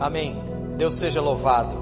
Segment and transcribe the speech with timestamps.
[0.00, 0.36] Amém.
[0.76, 1.76] Deus seja louvado.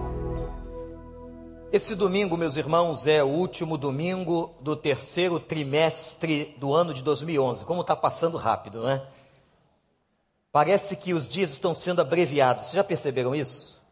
[1.70, 7.66] Esse domingo, meus irmãos, é o último domingo do terceiro trimestre do ano de 2011.
[7.66, 9.06] Como está passando rápido, não é?
[10.50, 12.64] Parece que os dias estão sendo abreviados.
[12.64, 13.82] Vocês já perceberam isso?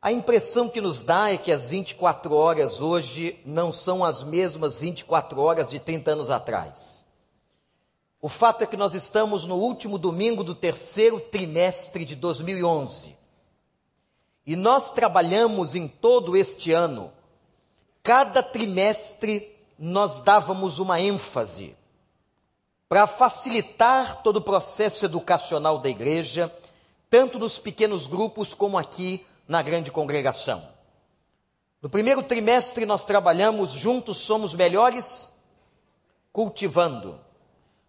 [0.00, 4.78] A impressão que nos dá é que as 24 horas hoje não são as mesmas
[4.78, 7.01] 24 horas de 30 anos atrás.
[8.24, 13.18] O fato é que nós estamos no último domingo do terceiro trimestre de 2011.
[14.46, 17.12] E nós trabalhamos em todo este ano.
[18.00, 21.76] Cada trimestre nós dávamos uma ênfase
[22.88, 26.54] para facilitar todo o processo educacional da igreja,
[27.10, 30.68] tanto nos pequenos grupos como aqui na grande congregação.
[31.80, 35.28] No primeiro trimestre nós trabalhamos juntos somos melhores
[36.32, 37.18] cultivando.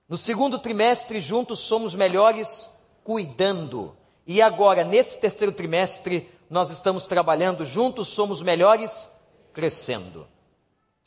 [0.07, 2.69] No segundo trimestre, juntos somos melhores
[3.03, 3.95] cuidando.
[4.27, 9.09] E agora, nesse terceiro trimestre, nós estamos trabalhando juntos, somos melhores
[9.53, 10.27] crescendo.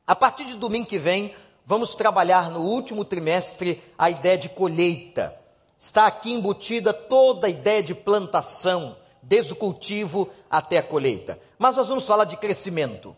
[0.06, 5.36] A partir de domingo que vem, vamos trabalhar no último trimestre a ideia de colheita.
[5.78, 11.38] Está aqui embutida toda a ideia de plantação, desde o cultivo até a colheita.
[11.58, 13.14] Mas nós vamos falar de crescimento.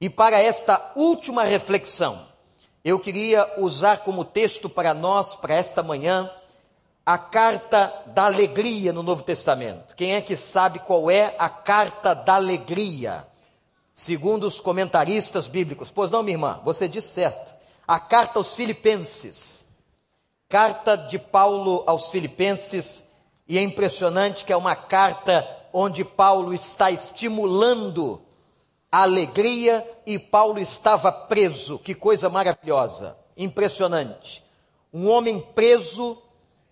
[0.00, 2.27] E para esta última reflexão,
[2.84, 6.30] eu queria usar como texto para nós, para esta manhã,
[7.04, 9.94] a carta da alegria no Novo Testamento.
[9.96, 13.26] Quem é que sabe qual é a carta da alegria?
[13.94, 15.90] Segundo os comentaristas bíblicos.
[15.90, 17.56] Pois não, minha irmã, você disse certo.
[17.86, 19.64] A carta aos Filipenses.
[20.48, 23.06] Carta de Paulo aos Filipenses.
[23.48, 28.22] E é impressionante que é uma carta onde Paulo está estimulando
[28.90, 31.78] alegria e Paulo estava preso.
[31.78, 34.44] Que coisa maravilhosa, impressionante.
[34.92, 36.20] Um homem preso,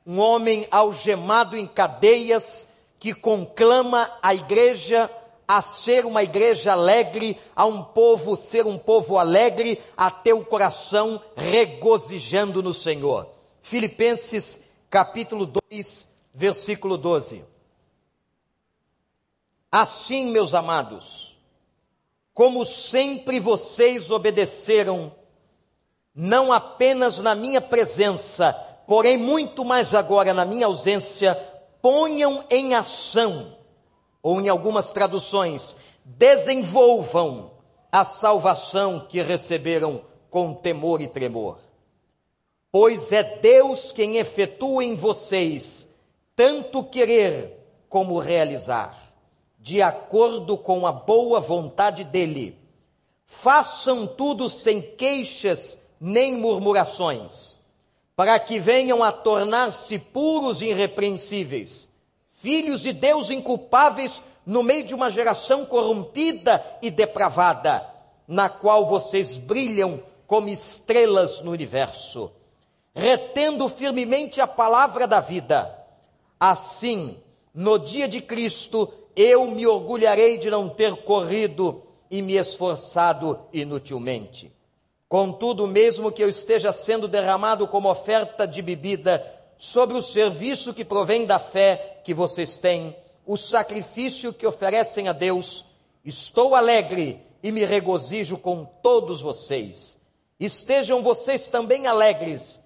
[0.06, 5.10] um homem algemado em cadeias, que conclama a igreja
[5.48, 10.44] a ser uma igreja alegre, a um povo ser um povo alegre, a ter o
[10.44, 13.28] coração regozijando no Senhor.
[13.62, 14.60] Filipenses
[14.90, 17.44] capítulo 2, versículo 12.
[19.70, 21.35] Assim, meus amados,
[22.36, 25.10] como sempre vocês obedeceram,
[26.14, 28.52] não apenas na minha presença,
[28.86, 31.34] porém muito mais agora na minha ausência,
[31.80, 33.56] ponham em ação,
[34.22, 37.52] ou em algumas traduções, desenvolvam
[37.90, 41.58] a salvação que receberam com temor e tremor.
[42.70, 45.88] Pois é Deus quem efetua em vocês
[46.36, 49.05] tanto querer como realizar
[49.66, 52.56] de acordo com a boa vontade dele.
[53.24, 57.58] Façam tudo sem queixas nem murmurações,
[58.14, 61.88] para que venham a tornar-se puros e irrepreensíveis,
[62.34, 67.84] filhos de Deus inculpáveis no meio de uma geração corrompida e depravada,
[68.28, 72.30] na qual vocês brilham como estrelas no universo,
[72.94, 75.76] retendo firmemente a palavra da vida.
[76.38, 77.18] Assim,
[77.52, 84.52] no dia de Cristo, eu me orgulharei de não ter corrido e me esforçado inutilmente.
[85.08, 89.24] Contudo, mesmo que eu esteja sendo derramado como oferta de bebida
[89.56, 92.94] sobre o serviço que provém da fé que vocês têm,
[93.24, 95.64] o sacrifício que oferecem a Deus,
[96.04, 99.98] estou alegre e me regozijo com todos vocês.
[100.38, 102.60] Estejam vocês também alegres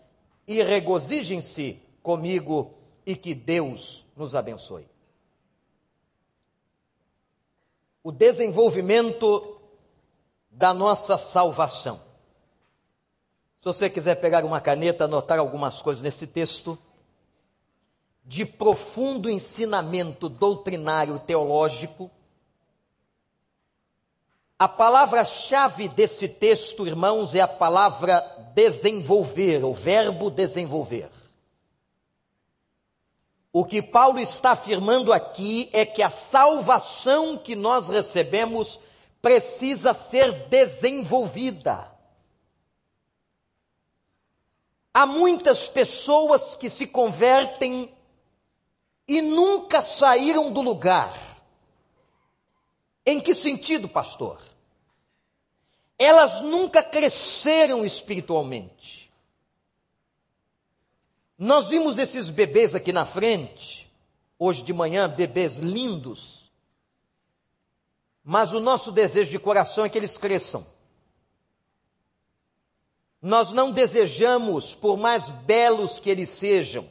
[0.48, 2.74] e regozijem-se comigo
[3.06, 4.89] e que Deus nos abençoe.
[8.02, 9.58] O desenvolvimento
[10.50, 12.00] da nossa salvação.
[13.60, 16.78] Se você quiser pegar uma caneta, anotar algumas coisas nesse texto,
[18.24, 22.10] de profundo ensinamento doutrinário teológico,
[24.58, 28.20] a palavra-chave desse texto, irmãos, é a palavra
[28.54, 31.10] desenvolver, o verbo desenvolver.
[33.52, 38.78] O que Paulo está afirmando aqui é que a salvação que nós recebemos
[39.20, 41.90] precisa ser desenvolvida.
[44.94, 47.92] Há muitas pessoas que se convertem
[49.06, 51.16] e nunca saíram do lugar.
[53.04, 54.40] Em que sentido, pastor?
[55.98, 59.09] Elas nunca cresceram espiritualmente.
[61.42, 63.90] Nós vimos esses bebês aqui na frente,
[64.38, 66.52] hoje de manhã, bebês lindos.
[68.22, 70.66] Mas o nosso desejo de coração é que eles cresçam.
[73.22, 76.86] Nós não desejamos, por mais belos que eles sejam,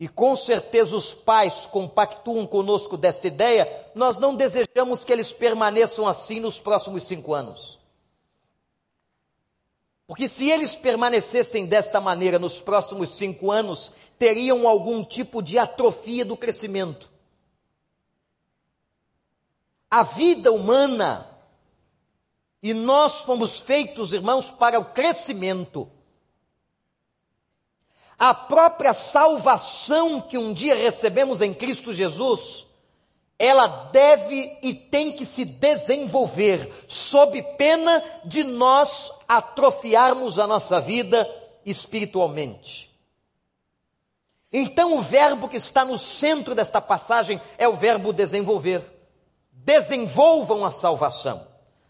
[0.00, 6.08] e com certeza os pais compactuam conosco desta ideia, nós não desejamos que eles permaneçam
[6.08, 7.77] assim nos próximos cinco anos.
[10.08, 16.24] Porque se eles permanecessem desta maneira nos próximos cinco anos, teriam algum tipo de atrofia
[16.24, 17.10] do crescimento.
[19.90, 21.28] A vida humana,
[22.62, 25.92] e nós fomos feitos, irmãos, para o crescimento.
[28.18, 32.66] A própria salvação que um dia recebemos em Cristo Jesus,
[33.38, 41.28] ela deve e tem que se desenvolver, sob pena de nós atrofiarmos a nossa vida
[41.64, 42.88] espiritualmente.
[44.52, 48.82] Então, o verbo que está no centro desta passagem é o verbo desenvolver.
[49.52, 51.46] Desenvolvam a salvação,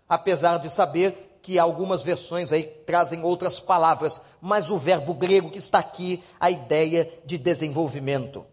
[0.08, 5.58] apesar de saber que algumas versões aí trazem outras palavras, mas o verbo grego que
[5.58, 8.44] está aqui, a ideia de desenvolvimento.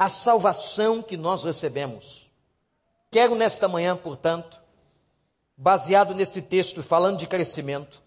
[0.00, 2.30] A salvação que nós recebemos.
[3.10, 4.58] Quero nesta manhã, portanto,
[5.54, 8.00] baseado nesse texto falando de crescimento,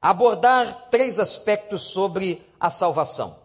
[0.00, 3.38] abordar três aspectos sobre a salvação.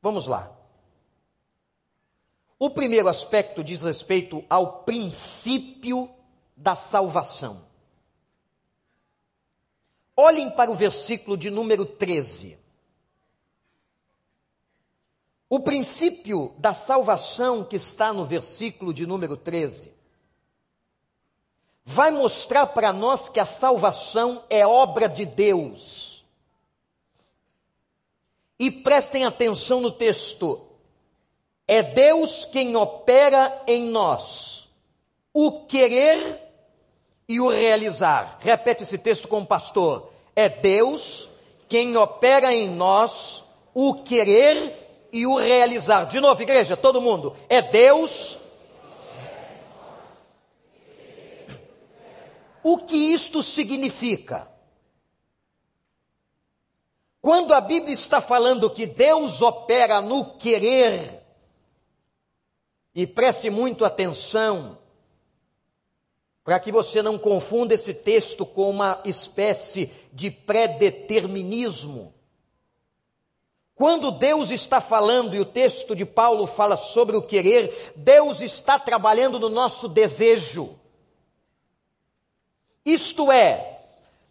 [0.00, 0.56] Vamos lá.
[2.56, 6.08] O primeiro aspecto diz respeito ao princípio
[6.56, 7.68] da salvação.
[10.20, 12.58] Olhem para o versículo de número 13.
[15.48, 19.94] O princípio da salvação que está no versículo de número 13
[21.86, 26.22] vai mostrar para nós que a salvação é obra de Deus.
[28.58, 30.68] E prestem atenção no texto.
[31.66, 34.68] É Deus quem opera em nós
[35.32, 36.40] o querer
[37.26, 38.38] e o realizar.
[38.40, 40.09] Repete esse texto com o pastor.
[40.34, 41.28] É Deus
[41.68, 43.44] quem opera em nós
[43.74, 46.04] o querer e o realizar.
[46.04, 47.36] De novo, igreja, todo mundo.
[47.48, 48.38] É Deus.
[52.62, 54.48] O que isto significa?
[57.20, 61.22] Quando a Bíblia está falando que Deus opera no querer
[62.94, 64.78] e preste muito atenção,
[66.50, 72.12] para que você não confunda esse texto com uma espécie de predeterminismo.
[73.72, 78.80] Quando Deus está falando, e o texto de Paulo fala sobre o querer, Deus está
[78.80, 80.76] trabalhando no nosso desejo.
[82.84, 83.82] Isto é,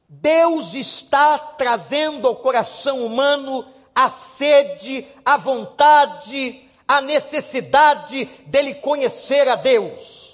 [0.09, 3.65] Deus está trazendo ao coração humano
[3.95, 10.28] a sede, a vontade, a necessidade dele conhecer a Deus.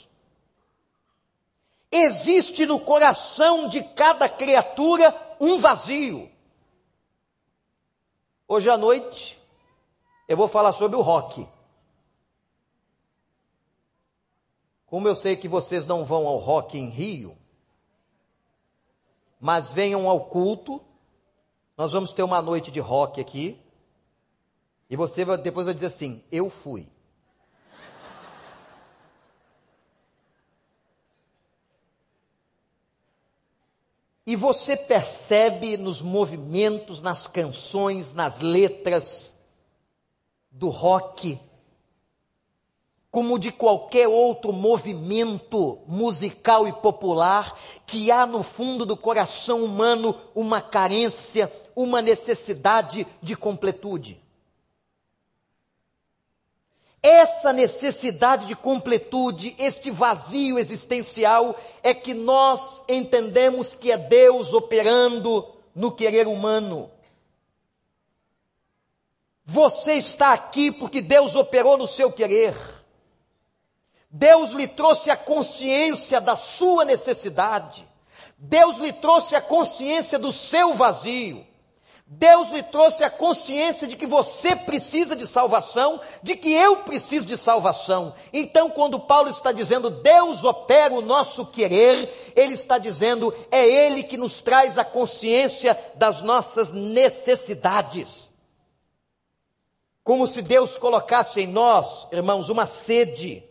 [1.97, 6.29] Existe no coração de cada criatura um vazio.
[8.45, 9.41] Hoje à noite
[10.27, 11.47] eu vou falar sobre o rock.
[14.85, 17.37] Como eu sei que vocês não vão ao rock em Rio,
[19.39, 20.83] mas venham ao culto,
[21.77, 23.57] nós vamos ter uma noite de rock aqui.
[24.89, 26.89] E você depois vai dizer assim: Eu fui.
[34.25, 39.37] E você percebe nos movimentos, nas canções, nas letras
[40.49, 41.39] do rock,
[43.11, 50.15] como de qualquer outro movimento musical e popular, que há no fundo do coração humano
[50.33, 54.24] uma carência, uma necessidade de completude.
[57.07, 65.47] Essa necessidade de completude, este vazio existencial, é que nós entendemos que é Deus operando
[65.75, 66.89] no querer humano.
[69.45, 72.55] Você está aqui porque Deus operou no seu querer.
[74.09, 77.87] Deus lhe trouxe a consciência da sua necessidade.
[78.35, 81.45] Deus lhe trouxe a consciência do seu vazio.
[82.07, 87.25] Deus lhe trouxe a consciência de que você precisa de salvação, de que eu preciso
[87.25, 88.13] de salvação.
[88.31, 94.03] Então, quando Paulo está dizendo Deus opera o nosso querer, ele está dizendo é Ele
[94.03, 98.29] que nos traz a consciência das nossas necessidades.
[100.03, 103.43] Como se Deus colocasse em nós, irmãos, uma sede.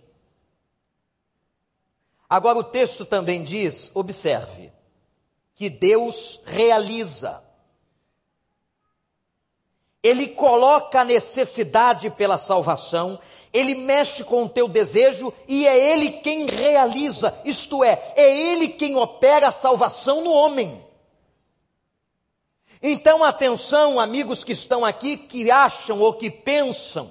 [2.31, 4.73] Agora, o texto também diz: observe,
[5.57, 7.43] que Deus realiza
[10.05, 13.19] ele coloca a necessidade pela salvação,
[13.51, 18.69] ele mexe com o teu desejo e é ele quem realiza, isto é, é ele
[18.69, 20.85] quem opera a salvação no homem.
[22.83, 27.11] Então, atenção, amigos que estão aqui, que acham ou que pensam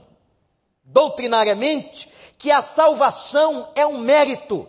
[0.83, 2.07] doutrinariamente
[2.37, 4.67] que a salvação é um mérito.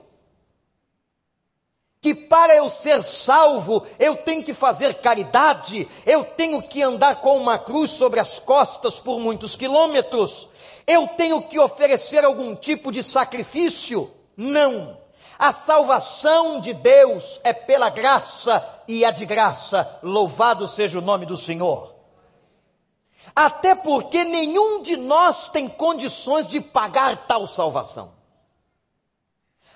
[2.05, 7.35] Que para eu ser salvo, eu tenho que fazer caridade, eu tenho que andar com
[7.39, 10.51] uma cruz sobre as costas por muitos quilômetros,
[10.87, 14.11] eu tenho que oferecer algum tipo de sacrifício.
[14.37, 14.99] Não.
[15.39, 19.99] A salvação de Deus é pela graça e é de graça.
[20.03, 21.95] Louvado seja o nome do Senhor.
[23.35, 28.14] Até porque nenhum de nós tem condições de pagar tal salvação.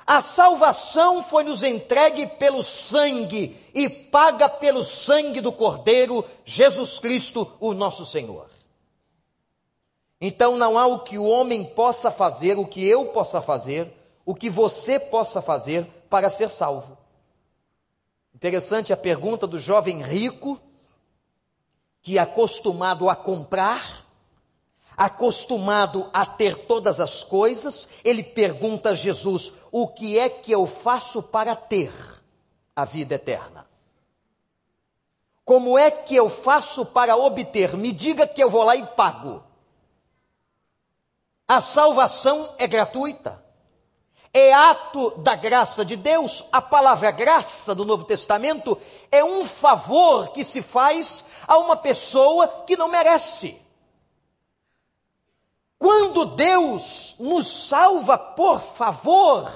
[0.09, 7.53] A salvação foi nos entregue pelo sangue e paga pelo sangue do Cordeiro, Jesus Cristo,
[7.61, 8.49] o nosso Senhor.
[10.19, 13.93] Então não há o que o homem possa fazer, o que eu possa fazer,
[14.25, 16.97] o que você possa fazer para ser salvo.
[18.35, 20.59] Interessante a pergunta do jovem rico,
[22.00, 24.07] que é acostumado a comprar,
[24.99, 30.67] acostumado a ter todas as coisas, ele pergunta a Jesus: O que é que eu
[30.67, 31.93] faço para ter
[32.75, 33.67] a vida eterna?
[35.45, 37.76] Como é que eu faço para obter?
[37.76, 39.43] Me diga que eu vou lá e pago.
[41.47, 43.49] A salvação é gratuita
[44.33, 46.45] é ato da graça de Deus.
[46.52, 48.78] A palavra graça do Novo Testamento
[49.11, 53.61] é um favor que se faz a uma pessoa que não merece.
[55.78, 59.50] Quando Deus nos salva por favor,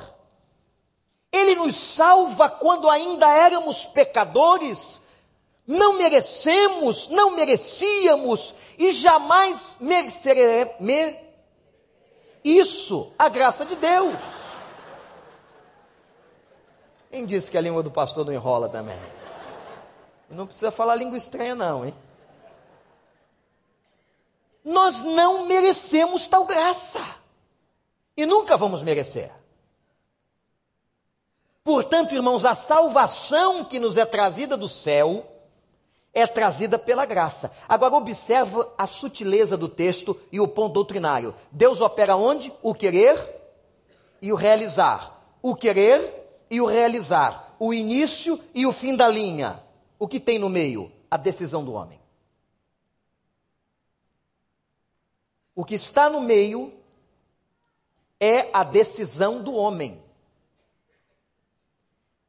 [1.33, 5.03] Ele nos salva quando ainda éramos pecadores,
[5.67, 11.23] não merecemos, não merecíamos e jamais mereceremos
[12.45, 14.17] isso, a graça de Deus.
[17.11, 18.99] Quem disse que a língua do pastor não enrola também?
[20.31, 21.95] Não precisa falar língua estranha, não, hein?
[24.65, 27.01] Nós não merecemos tal graça.
[28.17, 29.31] E nunca vamos merecer.
[31.65, 35.27] Portanto, irmãos, a salvação que nos é trazida do céu
[36.13, 37.51] é trazida pela graça.
[37.69, 41.35] Agora observa a sutileza do texto e o ponto doutrinário.
[41.51, 42.53] Deus opera onde?
[42.63, 43.19] O querer
[44.21, 45.23] e o realizar.
[45.41, 49.63] O querer e o realizar, o início e o fim da linha.
[49.99, 50.93] O que tem no meio?
[51.11, 52.02] A decisão do homem.
[55.55, 56.73] O que está no meio
[58.19, 60.03] é a decisão do homem.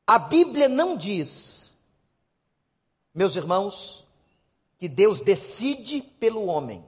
[0.05, 1.73] A Bíblia não diz,
[3.13, 4.05] meus irmãos,
[4.77, 6.85] que Deus decide pelo homem.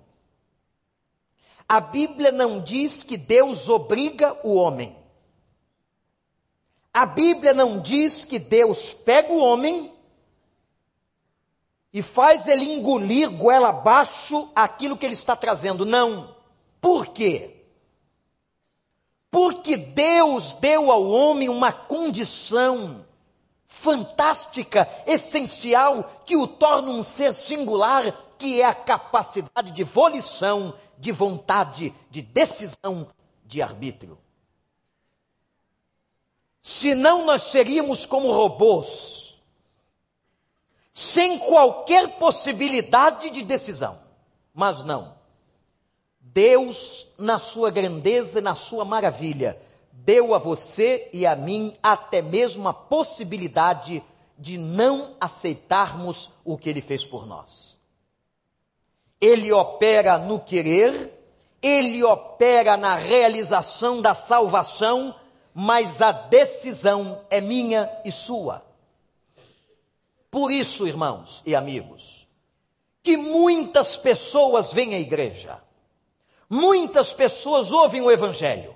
[1.68, 4.96] A Bíblia não diz que Deus obriga o homem.
[6.94, 9.95] A Bíblia não diz que Deus pega o homem
[11.96, 15.86] e faz ele engolir goela abaixo aquilo que ele está trazendo.
[15.86, 16.36] Não.
[16.82, 17.64] Por quê?
[19.32, 23.06] Porque Deus deu ao homem uma condição
[23.66, 31.14] fantástica, essencial, que o torna um ser singular, que é a capacidade de volição, de
[31.14, 33.08] vontade, de decisão,
[33.46, 34.18] de arbítrio.
[36.62, 39.25] Senão nós seríamos como robôs,
[40.96, 44.00] sem qualquer possibilidade de decisão.
[44.54, 45.14] Mas não.
[46.20, 49.62] Deus, na sua grandeza e na sua maravilha,
[49.92, 54.02] deu a você e a mim até mesmo a possibilidade
[54.40, 57.78] de não aceitarmos o que ele fez por nós.
[59.22, 61.14] Ele opera no querer,
[61.62, 65.14] ele opera na realização da salvação
[65.58, 68.62] mas a decisão é minha e sua.
[70.36, 72.28] Por isso, irmãos e amigos,
[73.02, 75.64] que muitas pessoas vêm à igreja,
[76.50, 78.76] muitas pessoas ouvem o Evangelho,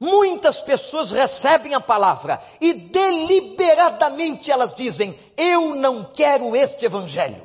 [0.00, 7.44] muitas pessoas recebem a palavra e deliberadamente elas dizem: Eu não quero este Evangelho,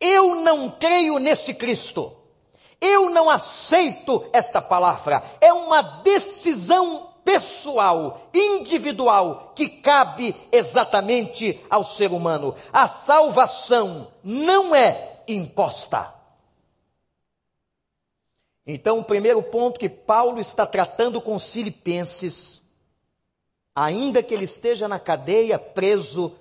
[0.00, 2.16] eu não creio nesse Cristo.
[2.80, 5.22] Eu não aceito esta palavra.
[5.42, 12.54] É uma decisão pessoal, individual, que cabe exatamente ao ser humano.
[12.72, 16.14] A salvação não é imposta.
[18.66, 22.62] Então, o primeiro ponto que Paulo está tratando com os filipenses,
[23.76, 26.34] ainda que ele esteja na cadeia, preso,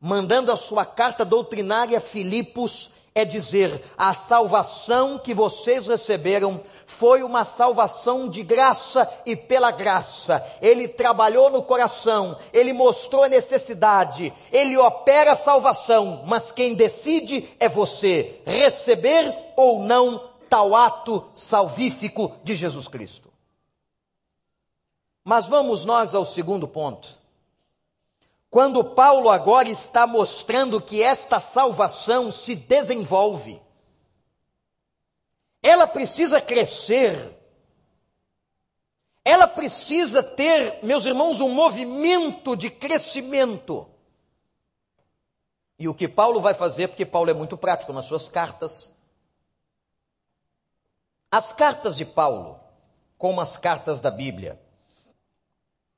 [0.00, 6.60] mandando a sua carta doutrinária a Filipos, é dizer: a salvação que vocês receberam
[6.90, 10.44] foi uma salvação de graça e pela graça.
[10.60, 17.48] Ele trabalhou no coração, ele mostrou a necessidade, ele opera a salvação, mas quem decide
[17.60, 23.30] é você receber ou não tal ato salvífico de Jesus Cristo.
[25.24, 27.08] Mas vamos nós ao segundo ponto.
[28.50, 33.62] Quando Paulo agora está mostrando que esta salvação se desenvolve,
[35.62, 37.36] ela precisa crescer,
[39.24, 43.88] ela precisa ter, meus irmãos, um movimento de crescimento.
[45.78, 48.96] E o que Paulo vai fazer, porque Paulo é muito prático nas suas cartas.
[51.30, 52.58] As cartas de Paulo,
[53.16, 54.60] como as cartas da Bíblia,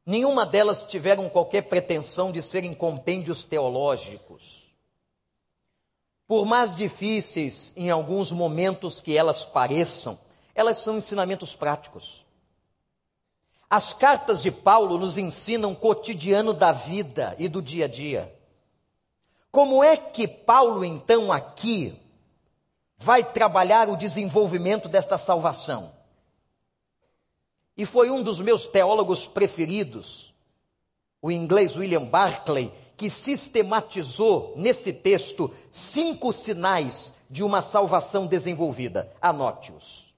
[0.04, 4.61] Nenhuma delas tiveram qualquer pretensão de serem compêndios teológicos.
[6.26, 10.18] Por mais difíceis em alguns momentos que elas pareçam,
[10.54, 12.24] elas são ensinamentos práticos.
[13.68, 18.34] As cartas de Paulo nos ensinam o cotidiano da vida e do dia a dia.
[19.50, 21.98] Como é que Paulo, então, aqui,
[22.96, 25.92] vai trabalhar o desenvolvimento desta salvação?
[27.76, 30.34] E foi um dos meus teólogos preferidos,
[31.20, 39.12] o inglês William Barclay, que sistematizou nesse texto cinco sinais de uma salvação desenvolvida.
[39.20, 40.14] Anote-os.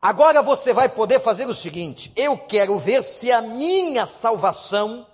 [0.00, 5.04] Agora você vai poder fazer o seguinte: eu quero ver se a minha salvação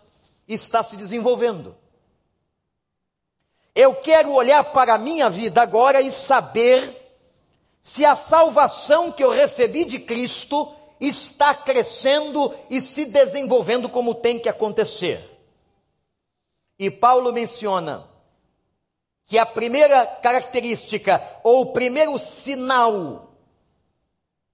[0.46, 1.74] está se desenvolvendo.
[3.74, 6.94] Eu quero olhar para a minha vida agora e saber
[7.80, 10.70] se a salvação que eu recebi de Cristo
[11.00, 15.29] está crescendo e se desenvolvendo como tem que acontecer.
[16.80, 18.08] E Paulo menciona
[19.26, 23.36] que a primeira característica, ou o primeiro sinal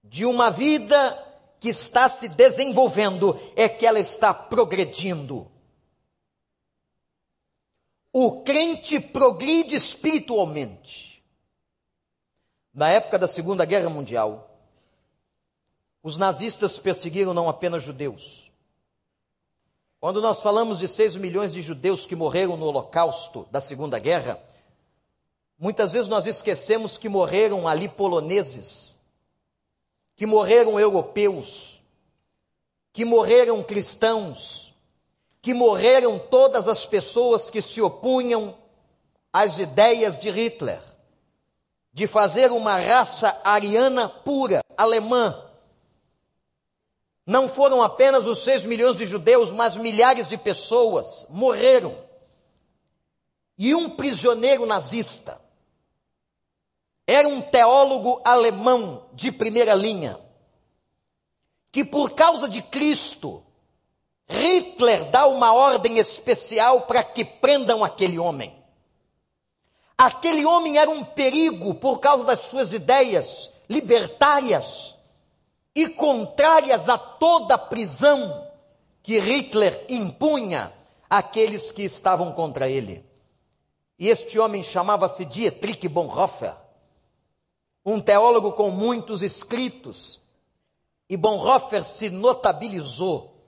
[0.03, 1.25] de uma vida
[1.57, 5.49] que está se desenvolvendo, é que ela está progredindo.
[8.11, 11.23] O crente progride espiritualmente
[12.73, 14.59] na época da Segunda Guerra Mundial,
[16.03, 18.46] os nazistas perseguiram não apenas judeus.
[19.99, 24.39] Quando nós falamos de 6 milhões de judeus que morreram no Holocausto da Segunda Guerra,
[25.57, 28.95] muitas vezes nós esquecemos que morreram ali poloneses,
[30.15, 31.81] que morreram europeus,
[32.93, 34.75] que morreram cristãos,
[35.41, 38.55] que morreram todas as pessoas que se opunham
[39.33, 40.81] às ideias de Hitler
[41.97, 45.46] de fazer uma raça ariana pura, alemã.
[47.27, 51.93] Não foram apenas os seis milhões de judeus, mas milhares de pessoas morreram.
[53.57, 55.41] E um prisioneiro nazista
[57.05, 60.17] era um teólogo alemão de primeira linha,
[61.69, 63.43] que por causa de Cristo,
[64.29, 68.55] Hitler dá uma ordem especial para que prendam aquele homem.
[69.97, 74.96] Aquele homem era um perigo por causa das suas ideias libertárias
[75.77, 78.49] e contrárias a toda a prisão
[79.03, 80.73] que Hitler impunha
[81.07, 83.05] àqueles que estavam contra ele.
[83.99, 86.55] E este homem chamava-se Dietrich Bonhoeffer,
[87.85, 90.19] um teólogo com muitos escritos.
[91.07, 93.39] E Bonhoeffer se notabilizou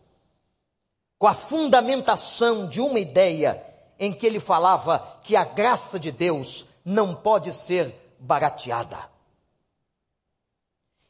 [1.18, 3.66] com a fundamentação de uma ideia
[3.98, 9.10] em que ele falava que a graça de Deus não pode ser barateada.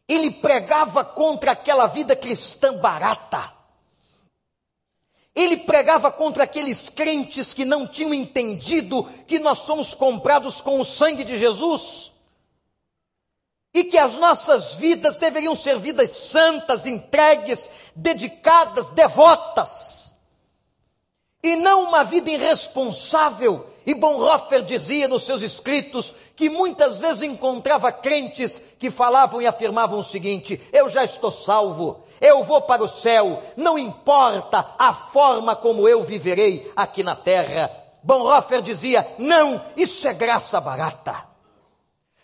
[0.10, 3.54] Ele pregava contra aquela vida cristã barata.
[5.36, 10.84] Ele pregava contra aqueles crentes que não tinham entendido que nós somos comprados com o
[10.84, 12.12] sangue de Jesus
[13.72, 20.00] e que as nossas vidas deveriam ser vidas santas, entregues, dedicadas, devotas
[21.42, 23.68] e não uma vida irresponsável.
[23.90, 30.00] E Bonhoeffer dizia nos seus escritos que muitas vezes encontrava crentes que falavam e afirmavam
[30.00, 35.56] o seguinte: Eu já estou salvo, eu vou para o céu, não importa a forma
[35.56, 37.72] como eu viverei aqui na terra.
[38.04, 41.26] Bonhoeffer dizia: Não, isso é graça barata.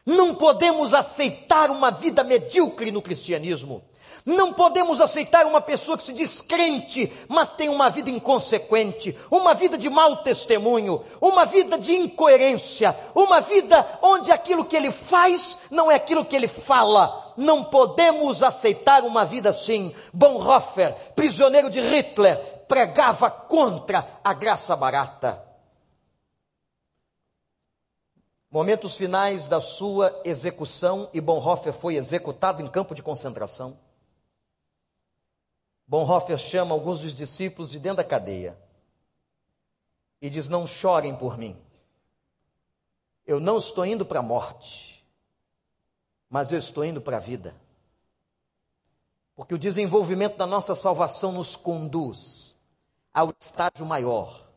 [0.05, 3.83] Não podemos aceitar uma vida medíocre no cristianismo.
[4.25, 9.53] Não podemos aceitar uma pessoa que se diz crente, mas tem uma vida inconsequente, uma
[9.53, 15.59] vida de mau testemunho, uma vida de incoerência, uma vida onde aquilo que ele faz
[15.69, 17.33] não é aquilo que ele fala.
[17.37, 19.93] Não podemos aceitar uma vida assim.
[20.11, 25.45] Bonhoeffer, prisioneiro de Hitler, pregava contra a graça barata.
[28.55, 33.75] momentos finais da sua execução, e Bonhoeffer foi executado em campo de concentração.
[35.87, 38.57] Bonhoeffer chama alguns dos discípulos de dentro da cadeia
[40.21, 41.55] e diz: Não chorem por mim.
[43.25, 45.03] Eu não estou indo para a morte,
[46.29, 47.55] mas eu estou indo para a vida.
[49.35, 52.55] Porque o desenvolvimento da nossa salvação nos conduz
[53.13, 54.47] ao estágio maior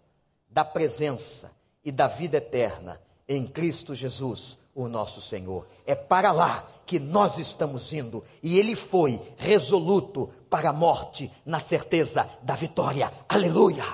[0.49, 1.53] da presença
[1.85, 5.67] e da vida eterna em Cristo Jesus, o nosso Senhor.
[5.85, 8.25] É para lá que nós estamos indo.
[8.43, 13.13] E ele foi resoluto para a morte, na certeza da vitória.
[13.29, 13.85] Aleluia!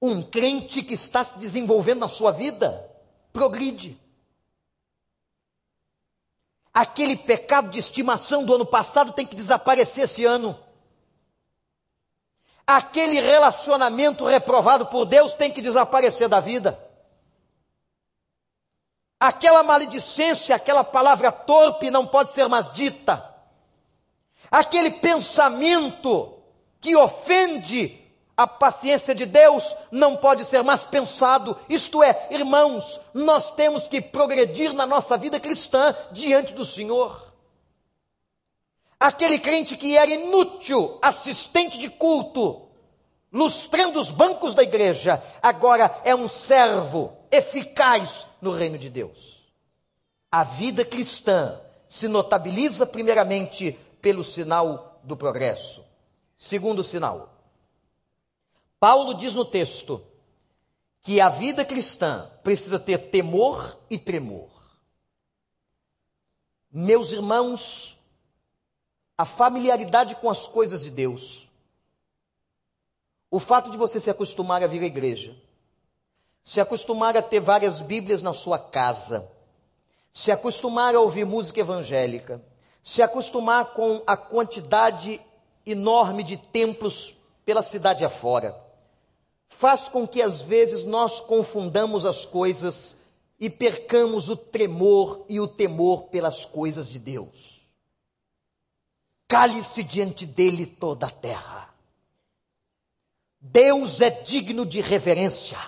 [0.00, 2.90] Um crente que está se desenvolvendo na sua vida,
[3.32, 4.00] progride.
[6.72, 10.58] Aquele pecado de estimação do ano passado tem que desaparecer esse ano.
[12.66, 16.78] Aquele relacionamento reprovado por Deus tem que desaparecer da vida.
[19.20, 23.34] Aquela maledicência, aquela palavra torpe não pode ser mais dita.
[24.50, 26.38] Aquele pensamento
[26.80, 28.00] que ofende
[28.36, 31.56] a paciência de Deus não pode ser mais pensado.
[31.68, 37.23] Isto é, irmãos, nós temos que progredir na nossa vida cristã diante do Senhor.
[38.98, 42.68] Aquele crente que era inútil, assistente de culto,
[43.32, 49.44] lustrando os bancos da igreja, agora é um servo eficaz no reino de Deus.
[50.30, 55.84] A vida cristã se notabiliza primeiramente pelo sinal do progresso.
[56.36, 57.34] Segundo sinal,
[58.80, 60.04] Paulo diz no texto
[61.00, 64.50] que a vida cristã precisa ter temor e tremor.
[66.70, 67.98] Meus irmãos,
[69.16, 71.48] a familiaridade com as coisas de Deus,
[73.30, 75.36] o fato de você se acostumar a vir à igreja,
[76.42, 79.28] se acostumar a ter várias Bíblias na sua casa,
[80.12, 82.42] se acostumar a ouvir música evangélica,
[82.82, 85.20] se acostumar com a quantidade
[85.64, 88.54] enorme de templos pela cidade afora,
[89.48, 92.96] faz com que às vezes nós confundamos as coisas
[93.38, 97.53] e percamos o tremor e o temor pelas coisas de Deus.
[99.28, 101.74] Cale-se diante dele toda a terra.
[103.40, 105.58] Deus é digno de reverência.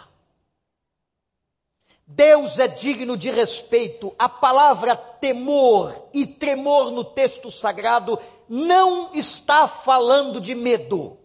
[2.07, 4.15] Deus é digno de respeito.
[4.19, 11.19] A palavra temor e tremor no texto sagrado não está falando de medo.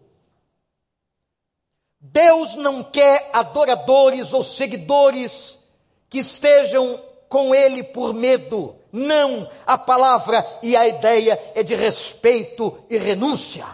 [2.00, 5.56] Deus não quer adoradores ou seguidores
[6.10, 8.76] que estejam com Ele por medo.
[8.92, 13.66] Não, a palavra e a ideia é de respeito e renúncia.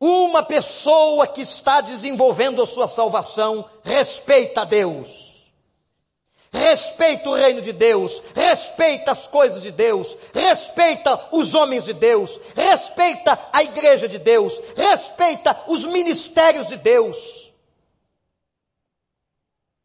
[0.00, 5.34] Uma pessoa que está desenvolvendo a sua salvação respeita a Deus
[6.54, 12.38] respeita o reino de Deus, respeita as coisas de Deus, respeita os homens de Deus,
[12.54, 17.43] respeita a igreja de Deus, respeita os ministérios de Deus.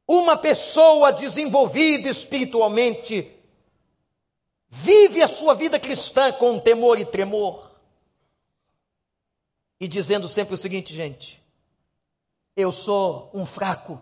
[0.10, 3.32] Uma pessoa desenvolvida espiritualmente
[4.68, 7.70] vive a sua vida cristã com temor e tremor.
[9.80, 11.42] E dizendo sempre o seguinte, gente:
[12.56, 14.02] eu sou um fraco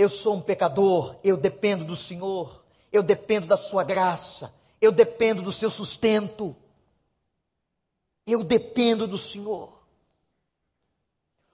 [0.00, 5.42] eu sou um pecador, eu dependo do Senhor, eu dependo da Sua graça, eu dependo
[5.42, 6.56] do seu sustento.
[8.26, 9.79] Eu dependo do Senhor.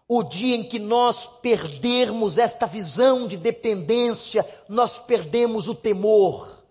[0.09, 6.63] O dia em que nós perdermos esta visão de dependência, nós perdemos o temor.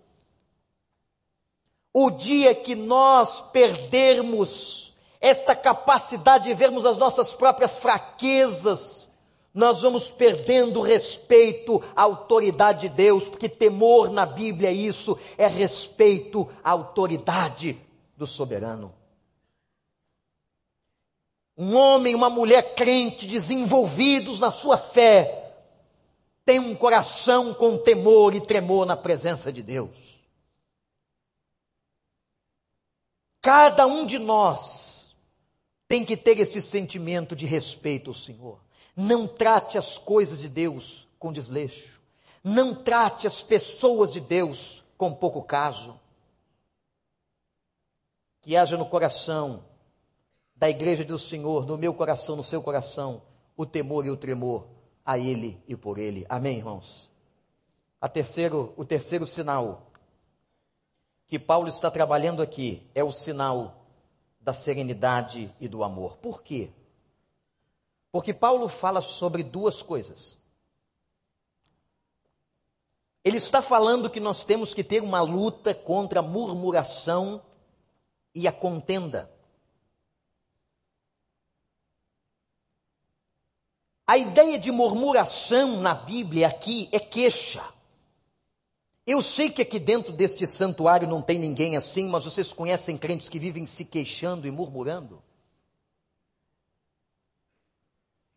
[1.94, 9.10] O dia que nós perdermos esta capacidade de vermos as nossas próprias fraquezas,
[9.54, 15.48] nós vamos perdendo respeito à autoridade de Deus, porque temor na Bíblia é isso, é
[15.48, 17.78] respeito à autoridade
[18.16, 18.94] do soberano.
[21.58, 25.54] Um homem, uma mulher crente, desenvolvidos na sua fé,
[26.46, 30.16] tem um coração com temor e tremor na presença de Deus.
[33.42, 35.16] Cada um de nós
[35.88, 38.60] tem que ter este sentimento de respeito ao Senhor.
[38.96, 42.02] Não trate as coisas de Deus com desleixo.
[42.44, 46.00] Não trate as pessoas de Deus com pouco caso.
[48.42, 49.64] Que haja no coração
[50.56, 53.22] da igreja do Senhor, no meu coração, no seu coração,
[53.58, 54.68] o temor e o tremor
[55.06, 56.26] a Ele e por Ele.
[56.30, 57.12] Amém, irmãos?
[58.00, 59.92] A terceiro, o terceiro sinal
[61.28, 63.86] que Paulo está trabalhando aqui é o sinal
[64.40, 66.18] da serenidade e do amor.
[66.18, 66.72] Por quê?
[68.12, 70.38] Porque Paulo fala sobre duas coisas.
[73.24, 77.42] Ele está falando que nós temos que ter uma luta contra a murmuração
[78.34, 79.35] e a contenda.
[84.08, 87.64] A ideia de murmuração na Bíblia aqui é queixa.
[89.06, 93.30] Eu sei que aqui dentro deste santuário não tem ninguém assim, mas vocês conhecem crentes
[93.30, 95.22] que vivem se queixando e murmurando?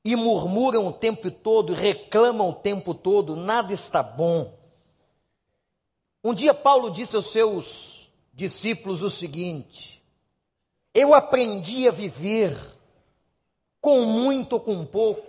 [0.05, 4.57] E murmuram o tempo todo, reclamam o tempo todo, nada está bom.
[6.25, 10.03] Um dia Paulo disse aos seus discípulos o seguinte:
[10.95, 12.57] Eu aprendi a viver
[13.81, 15.28] com muito ou com pouco.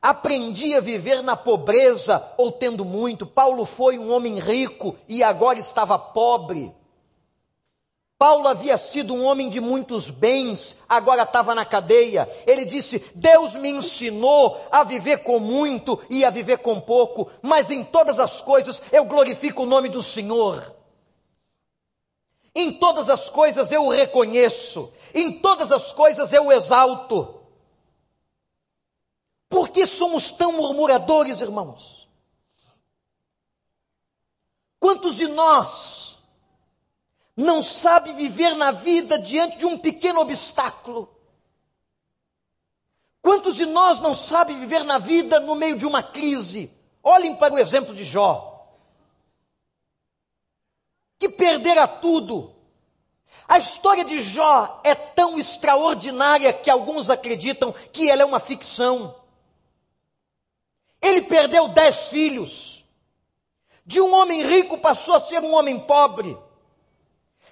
[0.00, 3.26] Aprendi a viver na pobreza ou tendo muito.
[3.26, 6.72] Paulo foi um homem rico e agora estava pobre.
[8.18, 12.28] Paulo havia sido um homem de muitos bens, agora estava na cadeia.
[12.44, 17.70] Ele disse: Deus me ensinou a viver com muito e a viver com pouco, mas
[17.70, 20.74] em todas as coisas eu glorifico o nome do Senhor.
[22.52, 27.37] Em todas as coisas eu o reconheço, em todas as coisas eu o exalto.
[29.48, 32.08] Por que somos tão murmuradores, irmãos?
[34.78, 36.18] Quantos de nós
[37.36, 41.14] não sabe viver na vida diante de um pequeno obstáculo?
[43.22, 46.72] Quantos de nós não sabe viver na vida no meio de uma crise?
[47.02, 48.74] Olhem para o exemplo de Jó,
[51.18, 52.54] que perdera tudo.
[53.46, 59.14] A história de Jó é tão extraordinária que alguns acreditam que ela é uma ficção.
[61.00, 62.84] Ele perdeu dez filhos.
[63.84, 66.36] De um homem rico passou a ser um homem pobre.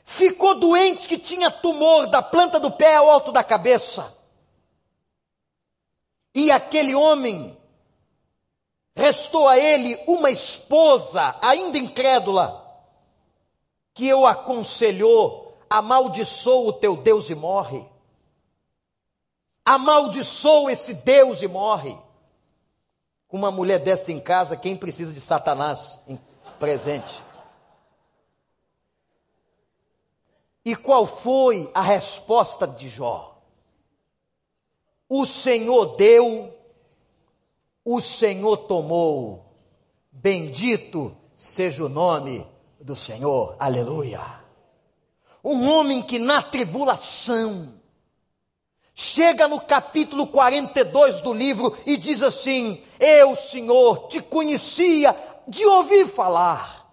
[0.05, 4.15] Ficou doente que tinha tumor da planta do pé ao alto da cabeça.
[6.35, 7.57] E aquele homem
[8.95, 12.63] restou a ele uma esposa ainda incrédula
[13.95, 17.85] que o aconselhou: amaldiçoa o teu Deus e morre.
[19.65, 21.99] Amaldiçoa esse Deus e morre.
[23.29, 26.01] Com uma mulher dessa em casa, quem precisa de Satanás
[26.59, 27.23] presente?
[30.65, 33.41] E qual foi a resposta de Jó?
[35.09, 36.53] O Senhor deu,
[37.85, 39.45] o Senhor tomou.
[40.11, 42.45] Bendito seja o nome
[42.81, 43.55] do Senhor.
[43.59, 44.21] Aleluia.
[45.45, 47.81] Um homem que na tribulação
[48.99, 55.15] chega no capítulo 42 do livro e diz assim: Eu, Senhor, te conhecia
[55.47, 56.91] de ouvir falar,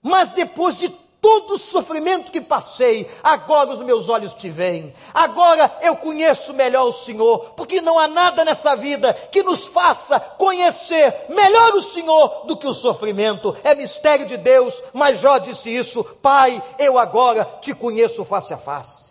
[0.00, 0.88] mas depois de
[1.20, 6.86] todo o sofrimento que passei, agora os meus olhos te veem, agora eu conheço melhor
[6.86, 12.46] o Senhor, porque não há nada nessa vida que nos faça conhecer melhor o Senhor
[12.46, 17.44] do que o sofrimento, é mistério de Deus, mas Jó disse isso, Pai, eu agora
[17.60, 19.09] te conheço face a face.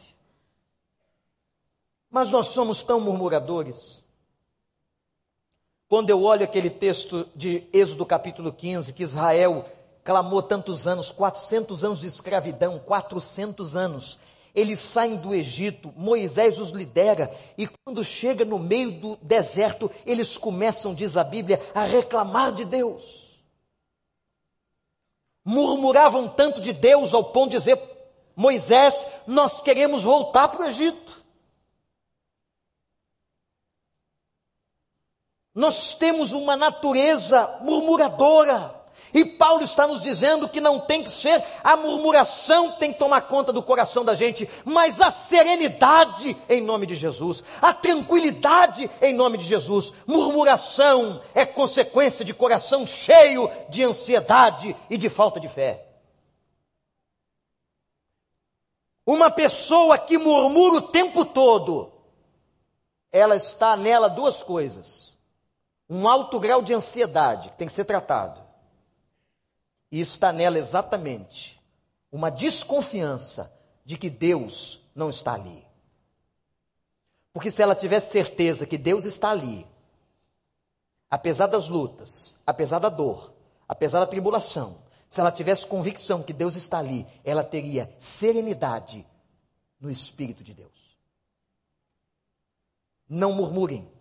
[2.09, 4.03] Mas nós somos tão murmuradores.
[5.87, 9.65] Quando eu olho aquele texto de Êxodo capítulo 15, que Israel
[10.03, 14.19] clamou tantos anos, 400 anos de escravidão, 400 anos.
[14.55, 20.37] Eles saem do Egito, Moisés os lidera, e quando chega no meio do deserto, eles
[20.37, 23.39] começam, diz a Bíblia, a reclamar de Deus.
[25.45, 27.79] Murmuravam tanto de Deus ao ponto de dizer:
[28.35, 31.18] Moisés, nós queremos voltar para o Egito.
[35.53, 38.79] Nós temos uma natureza murmuradora.
[39.11, 42.99] E Paulo está nos dizendo que não tem que ser a murmuração que tem que
[42.99, 48.89] tomar conta do coração da gente, mas a serenidade em nome de Jesus, a tranquilidade
[49.01, 49.93] em nome de Jesus.
[50.05, 55.87] Murmuração é consequência de coração cheio de ansiedade e de falta de fé.
[59.03, 61.91] Uma pessoa que murmura o tempo todo,
[63.11, 65.08] ela está nela duas coisas
[65.89, 68.41] um alto grau de ansiedade que tem que ser tratado.
[69.91, 71.59] E está nela exatamente
[72.11, 73.51] uma desconfiança
[73.83, 75.65] de que Deus não está ali.
[77.33, 79.65] Porque se ela tivesse certeza que Deus está ali,
[81.09, 83.33] apesar das lutas, apesar da dor,
[83.67, 89.07] apesar da tribulação, se ela tivesse convicção que Deus está ali, ela teria serenidade
[89.79, 90.97] no Espírito de Deus.
[93.07, 93.91] Não murmurem.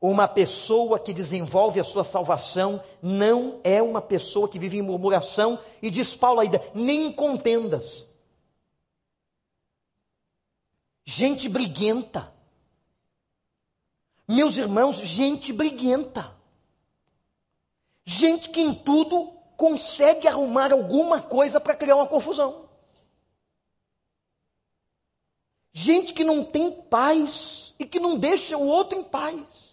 [0.00, 5.58] Uma pessoa que desenvolve a sua salvação não é uma pessoa que vive em murmuração
[5.82, 8.06] e diz Paulo ainda, nem em contendas.
[11.04, 12.32] Gente briguenta,
[14.28, 16.36] Meus irmãos, gente briguenta.
[18.04, 22.68] Gente que em tudo consegue arrumar alguma coisa para criar uma confusão.
[25.72, 29.67] Gente que não tem paz e que não deixa o outro em paz.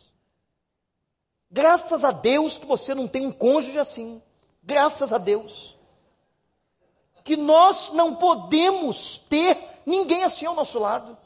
[1.56, 4.22] Graças a Deus que você não tem um cônjuge assim.
[4.62, 5.80] Graças a Deus.
[7.24, 11.18] Que nós não podemos ter ninguém assim ao nosso lado.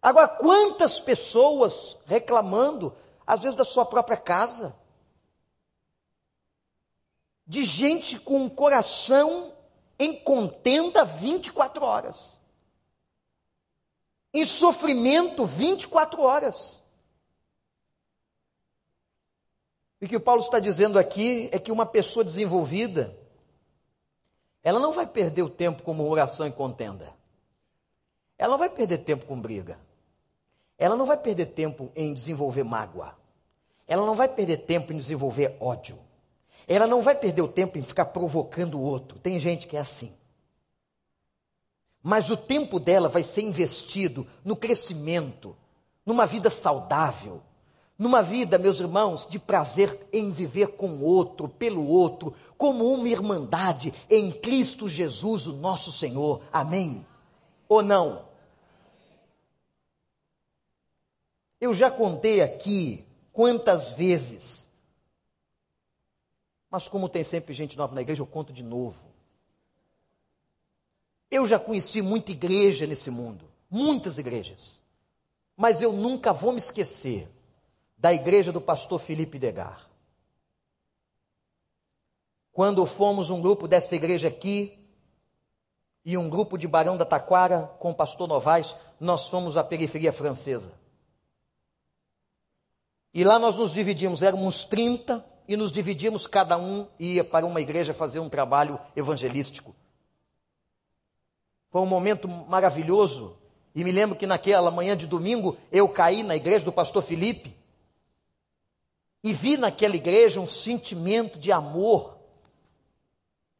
[0.00, 2.96] Agora, quantas pessoas reclamando,
[3.26, 4.72] às vezes, da sua própria casa,
[7.44, 9.52] de gente com o coração
[9.98, 12.38] em contenda 24 horas,
[14.32, 16.77] em sofrimento 24 horas.
[20.00, 23.16] E o que o Paulo está dizendo aqui é que uma pessoa desenvolvida,
[24.62, 27.12] ela não vai perder o tempo com oração e contenda.
[28.36, 29.78] Ela não vai perder tempo com briga.
[30.78, 33.16] Ela não vai perder tempo em desenvolver mágoa.
[33.86, 35.98] Ela não vai perder tempo em desenvolver ódio.
[36.68, 39.18] Ela não vai perder o tempo em ficar provocando o outro.
[39.18, 40.14] Tem gente que é assim.
[42.00, 45.56] Mas o tempo dela vai ser investido no crescimento,
[46.06, 47.42] numa vida saudável,
[47.98, 53.08] numa vida, meus irmãos, de prazer em viver com o outro, pelo outro, como uma
[53.08, 56.40] irmandade em Cristo Jesus, o nosso Senhor.
[56.52, 57.04] Amém?
[57.68, 58.28] Ou não?
[61.60, 64.68] Eu já contei aqui quantas vezes,
[66.70, 69.08] mas como tem sempre gente nova na igreja, eu conto de novo.
[71.28, 74.80] Eu já conheci muita igreja nesse mundo, muitas igrejas,
[75.56, 77.28] mas eu nunca vou me esquecer
[77.98, 79.88] da igreja do pastor Felipe Degar.
[82.52, 84.78] Quando fomos um grupo desta igreja aqui
[86.04, 90.12] e um grupo de Barão da Taquara com o pastor Novaes, nós fomos à periferia
[90.12, 90.72] francesa.
[93.12, 97.60] E lá nós nos dividimos, éramos 30 e nos dividimos, cada um ia para uma
[97.60, 99.74] igreja fazer um trabalho evangelístico.
[101.70, 103.36] Foi um momento maravilhoso.
[103.74, 107.58] E me lembro que naquela manhã de domingo eu caí na igreja do pastor Felipe
[109.22, 112.18] e vi naquela igreja um sentimento de amor.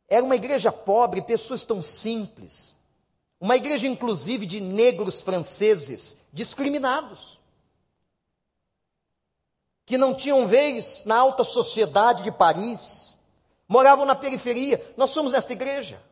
[0.09, 2.79] Era uma igreja pobre, pessoas tão simples.
[3.40, 7.38] Uma igreja, inclusive, de negros franceses discriminados.
[9.85, 13.16] Que não tinham vez na alta sociedade de Paris.
[13.68, 14.85] Moravam na periferia.
[14.97, 16.03] Nós somos nesta igreja.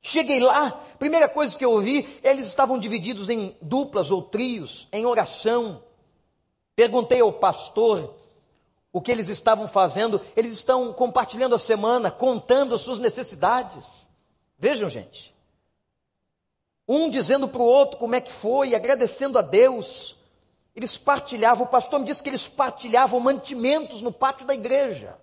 [0.00, 5.04] Cheguei lá, primeira coisa que eu ouvi, eles estavam divididos em duplas ou trios, em
[5.04, 5.82] oração.
[6.76, 8.14] Perguntei ao pastor
[8.98, 14.08] o que eles estavam fazendo, eles estão compartilhando a semana, contando as suas necessidades.
[14.58, 15.32] Vejam, gente.
[16.88, 20.16] Um dizendo para o outro como é que foi, agradecendo a Deus.
[20.74, 25.16] Eles partilhavam, o pastor me disse que eles partilhavam mantimentos no pátio da igreja.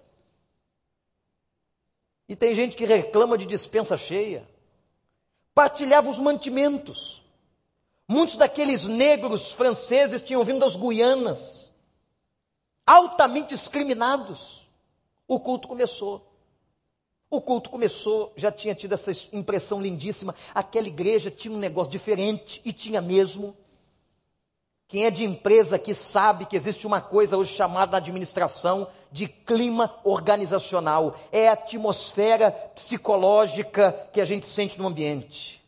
[2.29, 4.47] E tem gente que reclama de dispensa cheia.
[5.53, 7.21] Partilhava os mantimentos.
[8.07, 11.74] Muitos daqueles negros franceses tinham vindo das Guianas
[12.85, 14.67] altamente discriminados.
[15.27, 16.25] O culto começou.
[17.29, 20.35] O culto começou, já tinha tido essa impressão lindíssima.
[20.53, 23.55] Aquela igreja tinha um negócio diferente, e tinha mesmo.
[24.87, 29.27] Quem é de empresa aqui sabe que existe uma coisa hoje chamada na administração de
[29.27, 31.19] clima organizacional.
[31.31, 35.61] É a atmosfera psicológica que a gente sente no ambiente.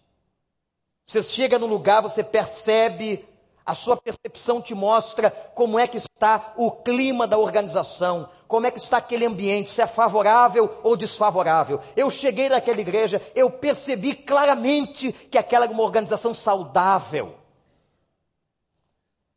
[1.06, 3.26] Você chega no lugar, você percebe
[3.68, 8.72] a sua percepção te mostra como é que está o clima da organização, como é
[8.72, 11.82] que está aquele ambiente, se é favorável ou desfavorável.
[11.94, 17.36] Eu cheguei naquela igreja, eu percebi claramente que aquela era uma organização saudável.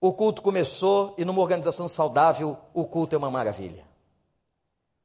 [0.00, 3.84] O culto começou e numa organização saudável, o culto é uma maravilha.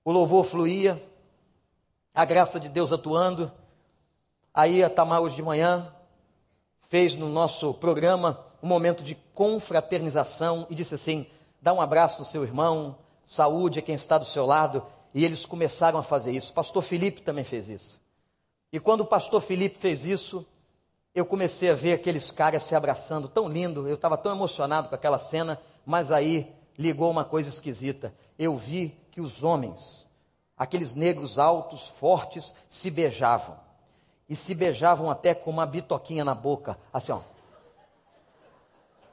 [0.03, 1.01] O louvor fluía,
[2.13, 3.51] a graça de Deus atuando.
[4.53, 5.91] Aí a Tamar hoje de manhã
[6.87, 11.27] fez no nosso programa um momento de confraternização e disse assim:
[11.61, 14.83] dá um abraço no seu irmão, saúde a quem está do seu lado.
[15.13, 16.51] E eles começaram a fazer isso.
[16.51, 18.01] Pastor Felipe também fez isso.
[18.73, 20.45] E quando o pastor Felipe fez isso,
[21.13, 24.95] eu comecei a ver aqueles caras se abraçando, tão lindo, eu estava tão emocionado com
[24.95, 28.13] aquela cena, mas aí ligou uma coisa esquisita.
[28.37, 30.09] Eu vi que os homens,
[30.57, 33.57] aqueles negros altos, fortes, se beijavam.
[34.27, 37.21] E se beijavam até com uma bitoquinha na boca, assim, ó.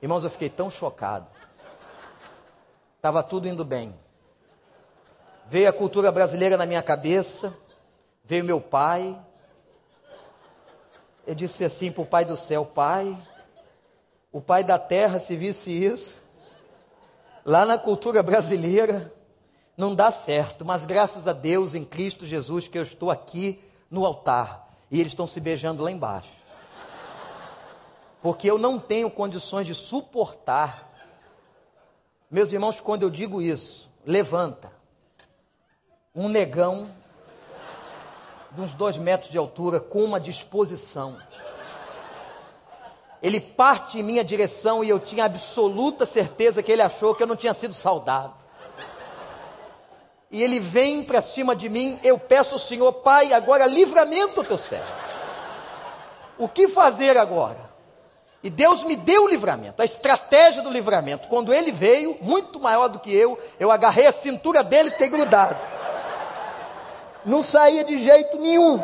[0.03, 1.29] Irmãos, eu fiquei tão chocado.
[2.97, 3.95] Estava tudo indo bem.
[5.47, 7.57] Veio a cultura brasileira na minha cabeça,
[8.25, 9.17] veio meu pai.
[11.25, 13.17] Eu disse assim para o pai do céu: Pai,
[14.33, 16.19] O pai da terra, se visse isso,
[17.45, 19.13] lá na cultura brasileira,
[19.77, 24.07] não dá certo, mas graças a Deus em Cristo Jesus que eu estou aqui no
[24.07, 26.42] altar e eles estão se beijando lá embaixo.
[28.23, 30.89] Porque eu não tenho condições de suportar.
[32.31, 34.73] Meus irmãos, quando eu digo isso, levanta
[36.15, 36.91] um negão
[38.53, 41.19] de uns dois metros de altura com uma disposição.
[43.21, 47.27] Ele parte em minha direção e eu tinha absoluta certeza que ele achou que eu
[47.27, 48.43] não tinha sido saudado
[50.33, 54.57] e ele vem para cima de mim, eu peço ao Senhor, Pai, agora livramento teu
[54.57, 54.91] servo.
[56.39, 57.62] O que fazer agora?
[58.43, 61.29] E Deus me deu o livramento, a estratégia do livramento.
[61.29, 65.09] Quando ele veio, muito maior do que eu, eu agarrei a cintura dele e fiquei
[65.09, 65.57] grudado.
[67.25, 68.83] Não saía de jeito nenhum.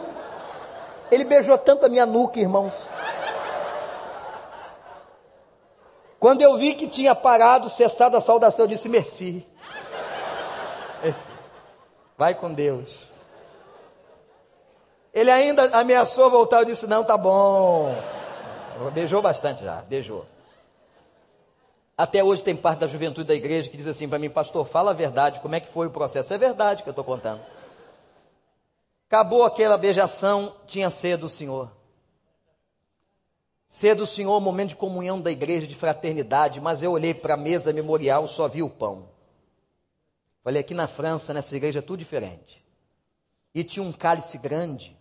[1.10, 2.88] Ele beijou tanto a minha nuca, irmãos.
[6.20, 9.46] Quando eu vi que tinha parado, cessado a saudação, eu disse: Merci.
[12.16, 13.08] Vai com Deus.
[15.12, 16.60] Ele ainda ameaçou voltar.
[16.60, 17.94] Eu disse: Não, tá bom.
[18.92, 20.24] Beijou bastante já, beijou.
[21.96, 24.92] Até hoje tem parte da juventude da igreja que diz assim para mim, pastor, fala
[24.92, 26.32] a verdade, como é que foi o processo?
[26.32, 27.40] É verdade que eu estou contando.
[29.08, 31.72] Acabou aquela beijação, tinha cedo o Senhor.
[33.66, 37.36] Cedo o Senhor, momento de comunhão da igreja, de fraternidade, mas eu olhei para a
[37.36, 39.08] mesa memorial, só vi o pão.
[40.44, 42.64] Falei, aqui na França, nessa igreja, é tudo diferente.
[43.54, 44.97] E tinha um cálice grande.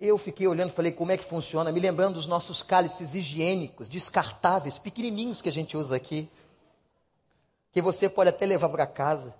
[0.00, 1.72] Eu fiquei olhando, falei, como é que funciona?
[1.72, 6.30] Me lembrando dos nossos cálices higiênicos, descartáveis, pequenininhos que a gente usa aqui.
[7.72, 9.34] Que você pode até levar para casa.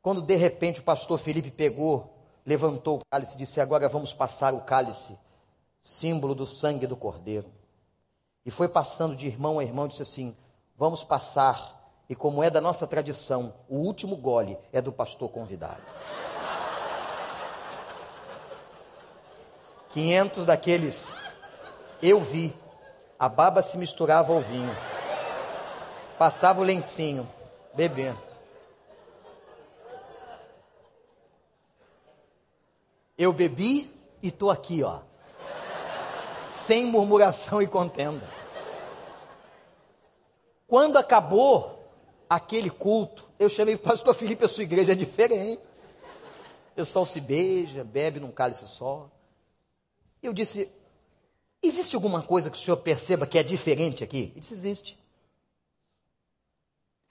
[0.00, 4.54] Quando de repente o pastor Felipe pegou, levantou o cálice e disse: Agora vamos passar
[4.54, 5.18] o cálice,
[5.80, 7.52] símbolo do sangue do cordeiro.
[8.44, 10.34] E foi passando de irmão a irmão, disse assim:
[10.76, 15.82] Vamos passar e como é da nossa tradição, o último gole é do pastor convidado.
[19.92, 21.06] 500 daqueles
[22.02, 22.54] eu vi.
[23.18, 24.76] A baba se misturava ao vinho.
[26.18, 27.28] Passava o lencinho,
[27.72, 28.18] bebendo.
[33.16, 33.88] Eu bebi
[34.20, 35.00] e estou aqui, ó.
[36.48, 38.28] Sem murmuração e contenda.
[40.66, 41.88] Quando acabou,
[42.28, 45.62] aquele culto, eu chamei o pastor Felipe, a sua igreja é diferente.
[46.72, 49.08] O pessoal se beija, bebe num cálice só.
[50.22, 50.72] Eu disse:
[51.62, 54.30] existe alguma coisa que o senhor perceba que é diferente aqui?
[54.32, 54.98] Ele disse: existe.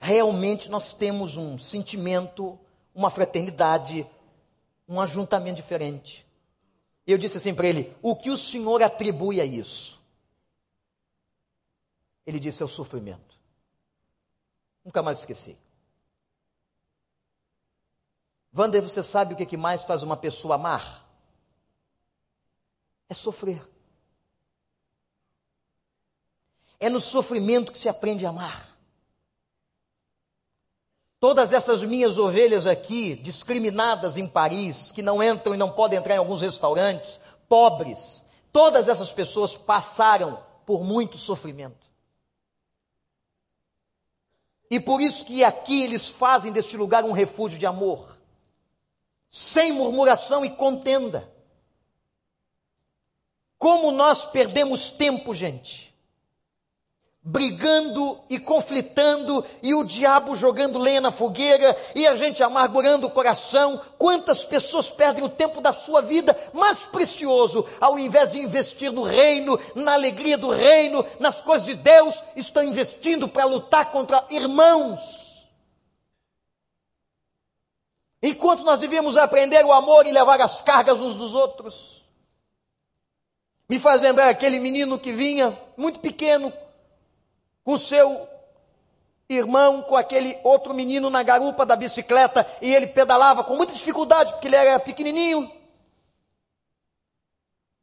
[0.00, 2.58] Realmente nós temos um sentimento,
[2.94, 4.06] uma fraternidade,
[4.88, 6.26] um ajuntamento diferente.
[7.06, 10.00] Eu disse assim para ele: o que o senhor atribui a isso?
[12.26, 13.38] Ele disse: é o sofrimento.
[14.84, 15.56] Nunca mais esqueci.
[18.54, 21.11] Wander, você sabe o que mais faz uma pessoa amar?
[23.12, 23.62] É sofrer.
[26.80, 28.74] É no sofrimento que se aprende a amar.
[31.20, 36.14] Todas essas minhas ovelhas aqui, discriminadas em Paris, que não entram e não podem entrar
[36.14, 41.86] em alguns restaurantes, pobres, todas essas pessoas passaram por muito sofrimento.
[44.70, 48.16] E por isso que aqui eles fazem deste lugar um refúgio de amor,
[49.30, 51.30] sem murmuração e contenda.
[53.62, 55.94] Como nós perdemos tempo, gente
[57.22, 63.10] brigando e conflitando, e o diabo jogando lenha na fogueira, e a gente amargurando o
[63.10, 63.80] coração.
[63.96, 69.04] Quantas pessoas perdem o tempo da sua vida mais precioso, ao invés de investir no
[69.04, 75.48] reino, na alegria do reino, nas coisas de Deus, estão investindo para lutar contra irmãos.
[78.20, 82.01] Enquanto nós devíamos aprender o amor e levar as cargas uns dos outros.
[83.72, 86.52] Me faz lembrar aquele menino que vinha, muito pequeno,
[87.64, 88.28] com seu
[89.26, 94.32] irmão, com aquele outro menino na garupa da bicicleta, e ele pedalava com muita dificuldade,
[94.32, 95.50] porque ele era pequenininho.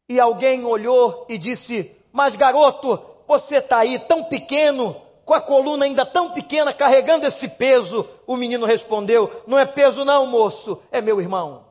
[0.07, 5.85] E alguém olhou e disse: Mas garoto, você está aí tão pequeno, com a coluna
[5.85, 8.07] ainda tão pequena, carregando esse peso.
[8.27, 11.68] O menino respondeu: Não é peso, não, moço, é meu irmão.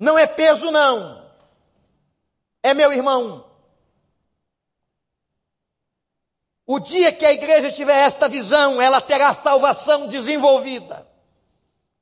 [0.00, 1.30] Não é peso, não,
[2.62, 3.44] é meu irmão.
[6.66, 11.06] O dia que a igreja tiver esta visão, ela terá salvação desenvolvida,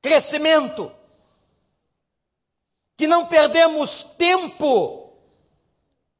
[0.01, 0.93] crescimento,
[2.97, 5.13] que não perdemos tempo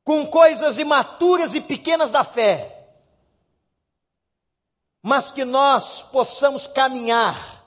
[0.03, 2.89] com coisas imaturas e pequenas da fé,
[5.01, 7.65] mas que nós possamos caminhar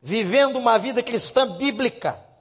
[0.00, 2.31] vivendo uma vida cristã bíblica,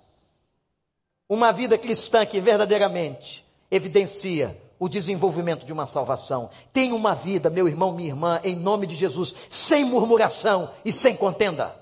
[1.34, 6.50] uma vida cristã que verdadeiramente evidencia o desenvolvimento de uma salvação.
[6.74, 11.16] Tenha uma vida, meu irmão, minha irmã, em nome de Jesus, sem murmuração e sem
[11.16, 11.74] contenda.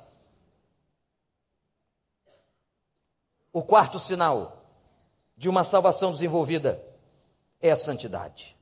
[3.52, 4.64] O quarto sinal
[5.36, 6.80] de uma salvação desenvolvida
[7.60, 8.56] é a santidade.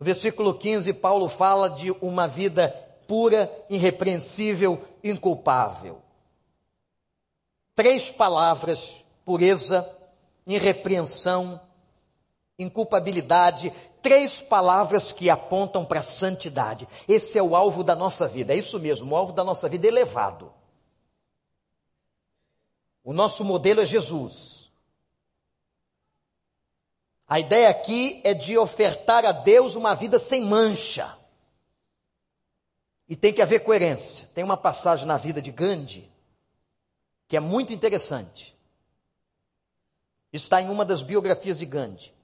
[0.00, 2.70] No versículo 15, Paulo fala de uma vida
[3.06, 6.00] pura, irrepreensível, inculpável.
[7.74, 9.88] Três palavras: pureza,
[10.46, 11.60] irrepreensão,
[12.58, 16.88] inculpabilidade, três palavras que apontam para a santidade.
[17.08, 19.86] Esse é o alvo da nossa vida, é isso mesmo, o alvo da nossa vida
[19.86, 20.52] elevado.
[23.04, 24.70] O nosso modelo é Jesus.
[27.26, 31.18] A ideia aqui é de ofertar a Deus uma vida sem mancha.
[33.08, 34.28] E tem que haver coerência.
[34.34, 36.12] Tem uma passagem na vida de Gandhi
[37.26, 38.54] que é muito interessante.
[40.32, 42.14] Está em uma das biografias de Gandhi.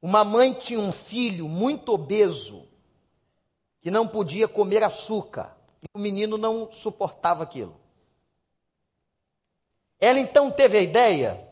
[0.00, 2.68] Uma mãe tinha um filho muito obeso
[3.80, 5.56] que não podia comer açúcar.
[5.80, 7.80] E o menino não suportava aquilo.
[9.98, 11.48] Ela então teve a ideia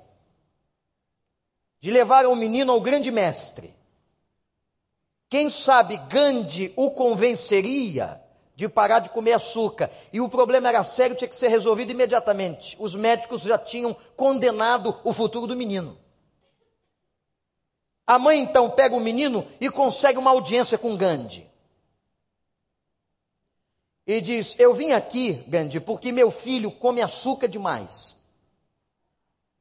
[1.80, 3.74] de levar o menino ao grande mestre.
[5.28, 8.19] Quem sabe Gandhi o convenceria
[8.60, 9.90] de parar de comer açúcar.
[10.12, 12.76] E o problema era sério, tinha que ser resolvido imediatamente.
[12.78, 15.98] Os médicos já tinham condenado o futuro do menino.
[18.06, 21.48] A mãe então pega o menino e consegue uma audiência com Gandhi.
[24.06, 28.18] E diz: Eu vim aqui, Gandhi, porque meu filho come açúcar demais.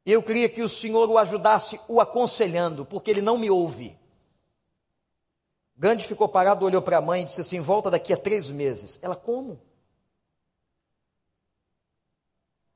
[0.05, 3.97] Eu queria que o Senhor o ajudasse o aconselhando, porque ele não me ouve.
[5.79, 8.99] Gandhi ficou parado, olhou para a mãe e disse assim: Volta daqui a três meses.
[9.01, 9.61] Ela, como?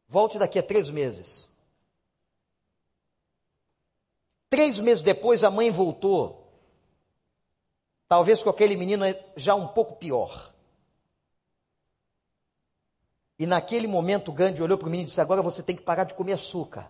[0.07, 1.49] Volte daqui a três meses.
[4.49, 6.47] Três meses depois, a mãe voltou.
[8.07, 9.03] Talvez com aquele menino
[9.35, 10.53] já um pouco pior.
[13.37, 16.05] E naquele momento, Gandhi olhou para o menino e disse: Agora você tem que parar
[16.05, 16.89] de comer açúcar.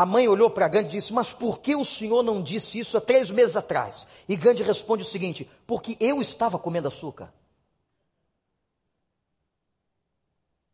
[0.00, 2.96] A mãe olhou para Gandhi e disse: Mas por que o senhor não disse isso
[2.96, 4.06] há três meses atrás?
[4.26, 7.30] E Gandhi responde o seguinte: Porque eu estava comendo açúcar.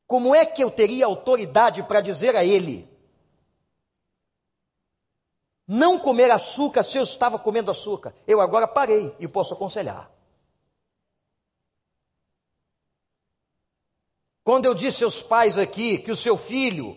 [0.06, 2.88] Como é que eu teria autoridade para dizer a ele
[5.66, 8.14] não comer açúcar se eu estava comendo açúcar?
[8.28, 10.08] Eu agora parei e posso aconselhar.
[14.44, 16.96] Quando eu disse aos pais aqui que o seu filho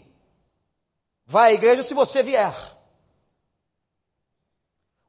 [1.29, 2.55] Vai à igreja se você vier.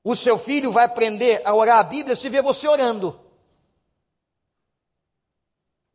[0.04, 3.18] O seu filho vai aprender a orar a Bíblia se ver você orando.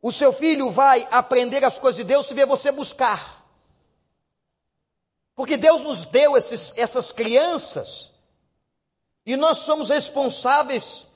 [0.02, 3.46] O seu filho vai aprender as coisas de Deus se ver você buscar.
[5.36, 8.12] Porque Deus nos deu esses, essas crianças
[9.24, 11.06] e nós somos responsáveis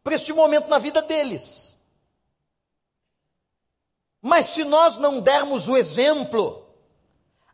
[0.00, 1.76] por este momento na vida deles.
[4.22, 6.59] Mas se nós não dermos o exemplo,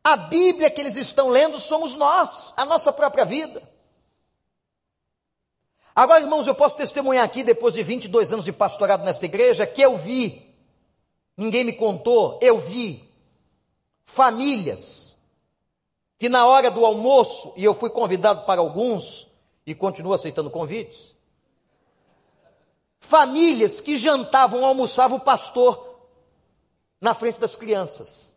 [0.07, 3.61] a Bíblia que eles estão lendo somos nós, a nossa própria vida.
[5.93, 9.83] Agora, irmãos, eu posso testemunhar aqui, depois de 22 anos de pastorado nesta igreja, que
[9.83, 10.55] eu vi,
[11.37, 13.13] ninguém me contou, eu vi
[14.05, 15.19] famílias
[16.17, 19.27] que na hora do almoço, e eu fui convidado para alguns,
[19.67, 21.17] e continuo aceitando convites,
[23.01, 25.99] famílias que jantavam, almoçavam o pastor
[27.01, 28.36] na frente das crianças.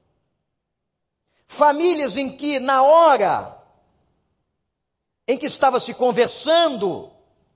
[1.51, 3.57] Famílias em que, na hora
[5.27, 7.09] em que estava se conversando,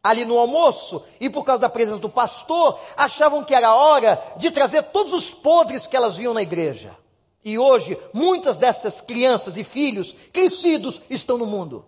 [0.04, 4.50] ali no almoço, e por causa da presença do pastor, achavam que era hora de
[4.50, 6.98] trazer todos os podres que elas viam na igreja.
[7.46, 11.86] E hoje, muitas dessas crianças e filhos crescidos estão no mundo.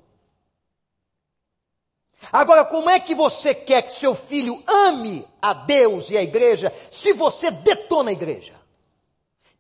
[2.32, 6.72] Agora, como é que você quer que seu filho ame a Deus e a igreja
[6.92, 8.54] se você detona a igreja?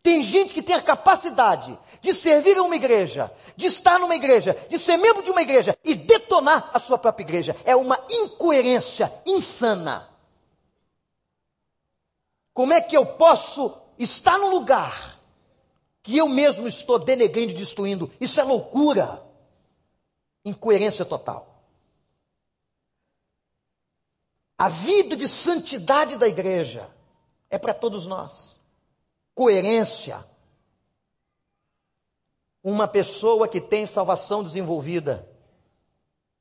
[0.05, 4.53] Tem gente que tem a capacidade de servir a uma igreja, de estar numa igreja,
[4.69, 7.55] de ser membro de uma igreja e detonar a sua própria igreja.
[7.65, 10.07] É uma incoerência insana.
[12.53, 15.19] Como é que eu posso estar no lugar
[16.03, 18.13] que eu mesmo estou denegrindo e destruindo?
[18.21, 19.25] Isso é loucura.
[20.45, 21.63] Incoerência total.
[24.55, 26.87] A vida de santidade da igreja
[27.49, 28.54] é para todos nós.
[29.35, 30.25] Coerência
[32.63, 35.29] Uma pessoa que tem salvação desenvolvida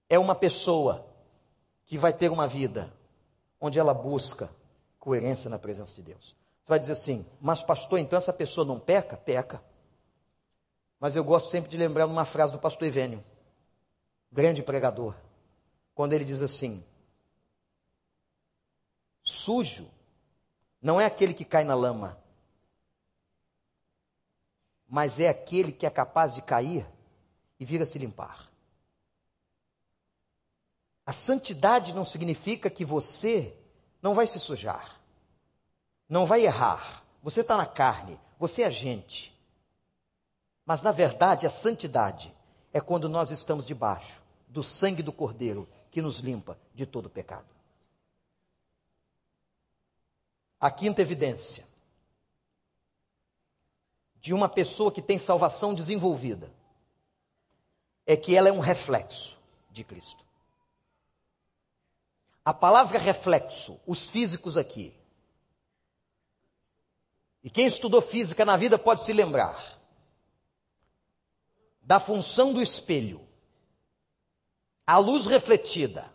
[0.09, 1.07] é uma pessoa
[1.85, 2.91] que vai ter uma vida
[3.61, 4.49] onde ela busca
[4.99, 6.37] coerência na presença de Deus.
[6.63, 9.17] Você vai dizer assim, mas pastor, então essa pessoa não peca?
[9.17, 9.63] Peca.
[10.99, 13.23] Mas eu gosto sempre de lembrar uma frase do pastor Ivênio,
[14.33, 15.15] grande pregador,
[15.95, 16.83] quando ele diz assim:
[19.23, 19.91] sujo
[20.81, 22.19] não é aquele que cai na lama,
[24.95, 26.87] mas é aquele que é capaz de cair
[27.59, 28.49] e vir a se limpar.
[31.05, 33.59] A santidade não significa que você
[34.01, 35.01] não vai se sujar,
[36.09, 37.05] não vai errar.
[37.25, 39.37] Você está na carne, você é gente.
[40.65, 42.33] Mas na verdade, a santidade
[42.73, 47.49] é quando nós estamos debaixo do sangue do Cordeiro que nos limpa de todo pecado.
[50.61, 51.67] A quinta evidência
[54.25, 56.51] de uma pessoa que tem salvação desenvolvida
[58.07, 59.37] é que ela é um reflexo
[59.71, 60.25] de Cristo.
[62.43, 64.95] A palavra reflexo, os físicos aqui,
[67.43, 69.79] e quem estudou física na vida pode se lembrar
[71.83, 73.21] da função do espelho,
[74.87, 76.11] a luz refletida.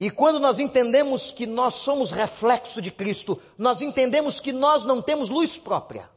[0.00, 5.00] E quando nós entendemos que nós somos reflexo de Cristo, nós entendemos que nós não
[5.00, 6.10] temos luz própria.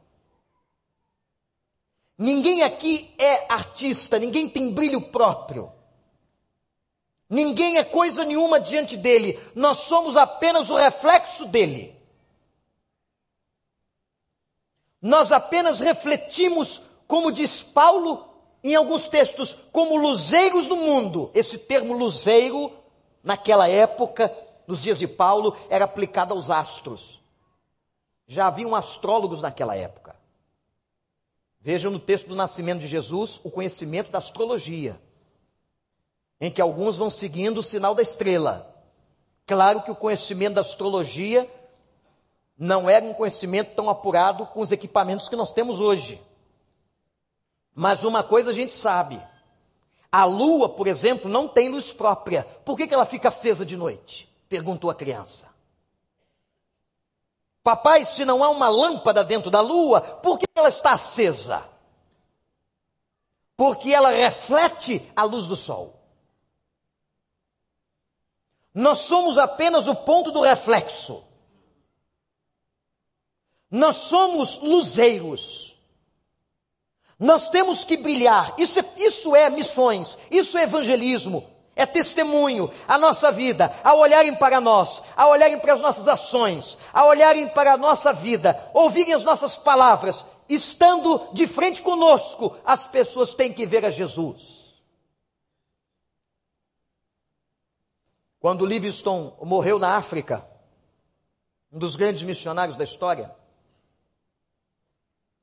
[2.17, 5.71] Ninguém aqui é artista, ninguém tem brilho próprio.
[7.29, 11.95] Ninguém é coisa nenhuma diante dele, nós somos apenas o reflexo dele.
[15.01, 18.27] Nós apenas refletimos como diz Paulo
[18.63, 21.29] em alguns textos, como luzeiros do mundo.
[21.33, 22.71] Esse termo luzeiro,
[23.23, 24.35] naquela época,
[24.65, 27.21] nos dias de Paulo, era aplicado aos astros.
[28.25, 30.14] Já haviam astrólogos naquela época.
[31.65, 35.01] Vejam no texto do nascimento de Jesus o conhecimento da astrologia,
[36.39, 38.71] em que alguns vão seguindo o sinal da estrela.
[39.47, 41.51] Claro que o conhecimento da astrologia
[42.55, 46.21] não era um conhecimento tão apurado com os equipamentos que nós temos hoje.
[47.73, 49.19] Mas uma coisa a gente sabe:
[50.11, 52.43] a lua, por exemplo, não tem luz própria.
[52.63, 54.31] Por que, que ela fica acesa de noite?
[54.47, 55.54] Perguntou a criança.
[57.65, 61.67] Papai, se não há uma lâmpada dentro da lua, por que ela está acesa?
[63.57, 65.99] Porque ela reflete a luz do sol.
[68.71, 71.27] Nós somos apenas o ponto do reflexo.
[73.71, 75.75] Nós somos luzeiros.
[77.17, 78.53] Nós temos que brilhar.
[78.59, 82.71] Isso é, isso é missões, isso é evangelismo, é testemunho.
[82.87, 87.49] A nossa vida, ao olharem para nós, ao olharem para as nossas ações, ao olharem
[87.49, 93.51] para a nossa vida, ouvirem as nossas palavras, estando de frente conosco, as pessoas têm
[93.51, 94.73] que ver a Jesus.
[98.39, 100.47] Quando Livingstone morreu na África,
[101.71, 103.35] um dos grandes missionários da história,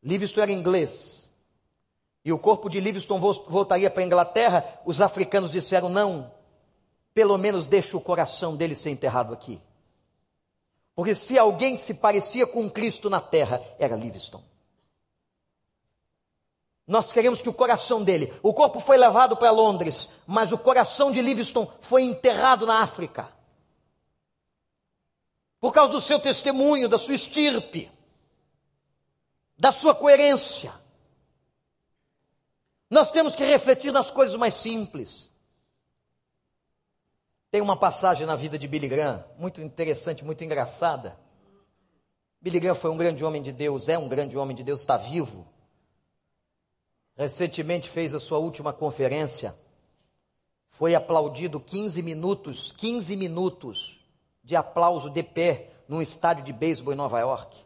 [0.03, 1.22] Livingstone era inglês,
[2.25, 6.33] e o corpo de Livingston voltaria para a Inglaterra, os africanos disseram: não,
[7.13, 9.61] pelo menos deixa o coração dele ser enterrado aqui.
[10.95, 14.43] Porque se alguém se parecia com Cristo na terra, era Livingston.
[16.87, 21.11] Nós queremos que o coração dele, o corpo foi levado para Londres, mas o coração
[21.11, 23.29] de Livingston foi enterrado na África.
[25.61, 27.91] Por causa do seu testemunho, da sua estirpe,
[29.57, 30.82] da sua coerência.
[32.93, 35.33] Nós temos que refletir nas coisas mais simples.
[37.51, 41.19] Tem uma passagem na vida de Billy Graham, muito interessante, muito engraçada.
[42.39, 44.99] Billy Graham foi um grande homem de Deus, é um grande homem de Deus, está
[44.99, 45.49] vivo.
[47.17, 49.59] Recentemente fez a sua última conferência.
[50.69, 54.05] Foi aplaudido 15 minutos, 15 minutos
[54.45, 57.57] de aplauso de pé num estádio de beisebol em Nova York.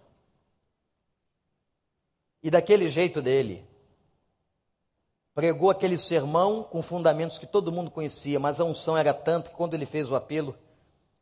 [2.44, 3.66] E daquele jeito dele,
[5.36, 9.54] pregou aquele sermão com fundamentos que todo mundo conhecia, mas a unção era tanta que
[9.54, 10.56] quando ele fez o apelo,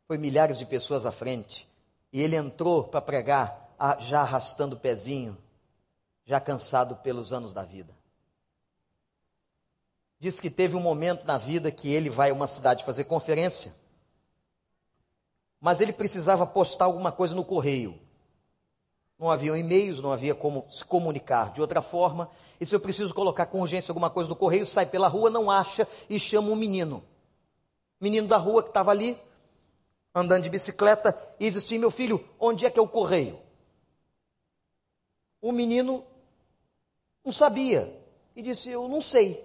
[0.07, 1.69] foi milhares de pessoas à frente.
[2.13, 5.37] E ele entrou para pregar, já arrastando o pezinho,
[6.25, 7.93] já cansado pelos anos da vida.
[10.17, 13.75] Diz que teve um momento na vida que ele vai a uma cidade fazer conferência,
[15.59, 17.99] mas ele precisava postar alguma coisa no correio.
[19.17, 22.29] Não havia e-mails, não havia como se comunicar de outra forma.
[22.59, 25.49] E se eu preciso colocar com urgência alguma coisa no correio, sai pela rua, não
[25.49, 27.03] acha e chama um menino.
[27.99, 29.17] Menino da rua que estava ali,
[30.13, 33.39] andando de bicicleta, e diz assim: Meu filho, onde é que é o correio?
[35.41, 36.03] O menino
[37.23, 38.01] não sabia.
[38.35, 39.43] E disse: Eu não sei.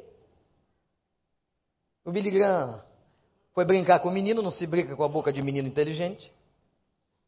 [2.05, 2.83] O Billy Graham
[3.53, 6.33] foi brincar com o menino, não se brinca com a boca de menino inteligente.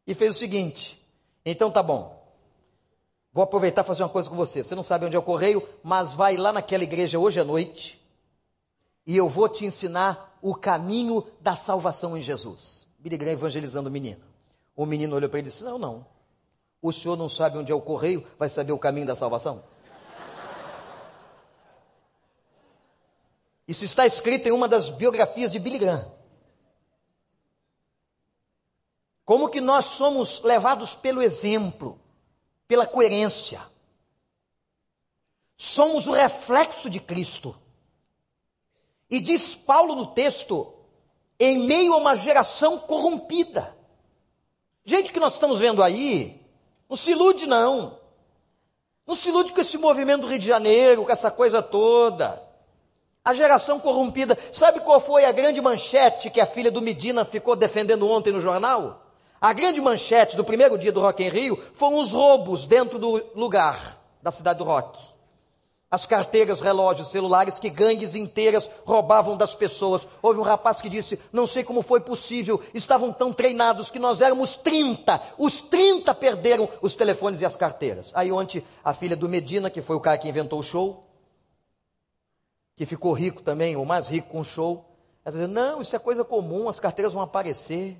[0.06, 1.00] E fez o seguinte:
[1.44, 2.21] Então tá bom.
[3.32, 4.62] Vou aproveitar e fazer uma coisa com você.
[4.62, 8.02] Você não sabe onde é o correio, mas vai lá naquela igreja hoje à noite
[9.06, 12.86] e eu vou te ensinar o caminho da salvação em Jesus.
[12.98, 14.22] Billy Graham evangelizando o menino.
[14.76, 16.06] O menino olhou para ele e disse: Não, não.
[16.80, 19.64] O senhor não sabe onde é o correio, vai saber o caminho da salvação?
[23.66, 26.10] Isso está escrito em uma das biografias de Billy Graham.
[29.24, 32.00] Como que nós somos levados pelo exemplo,
[32.72, 33.60] pela coerência.
[35.58, 37.54] Somos o reflexo de Cristo.
[39.10, 40.72] E diz Paulo no texto,
[41.38, 43.76] em meio a uma geração corrompida.
[44.86, 46.40] Gente que nós estamos vendo aí,
[46.88, 48.00] não se ilude não.
[49.06, 52.42] Não se ilude com esse movimento do Rio de Janeiro, com essa coisa toda.
[53.22, 54.38] A geração corrompida.
[54.50, 58.40] Sabe qual foi a grande manchete que a filha do Medina ficou defendendo ontem no
[58.40, 59.01] jornal?
[59.42, 63.22] A grande manchete do primeiro dia do Rock em Rio foram os roubos dentro do
[63.34, 65.12] lugar da cidade do Rock
[65.92, 70.08] as carteiras, relógios, celulares que gangues inteiras roubavam das pessoas.
[70.22, 74.22] Houve um rapaz que disse: Não sei como foi possível, estavam tão treinados que nós
[74.22, 75.20] éramos 30.
[75.36, 78.10] Os 30 perderam os telefones e as carteiras.
[78.14, 81.06] Aí, ontem, a filha do Medina, que foi o cara que inventou o show,
[82.74, 84.86] que ficou rico também, o mais rico com o show,
[85.22, 87.98] ela dizendo: Não, isso é coisa comum, as carteiras vão aparecer.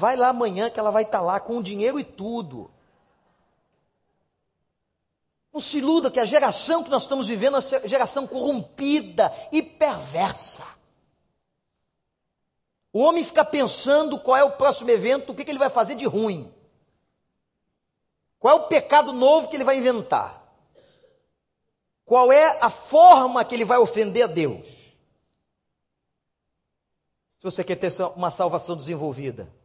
[0.00, 2.70] Vai lá amanhã que ela vai estar lá com o dinheiro e tudo.
[5.52, 9.62] Não se iluda que a geração que nós estamos vivendo é uma geração corrompida e
[9.62, 10.64] perversa.
[12.90, 15.94] O homem fica pensando qual é o próximo evento, o que, que ele vai fazer
[15.96, 16.50] de ruim.
[18.38, 20.50] Qual é o pecado novo que ele vai inventar?
[22.06, 24.66] Qual é a forma que ele vai ofender a Deus?
[27.36, 29.59] Se você quer ter uma salvação desenvolvida,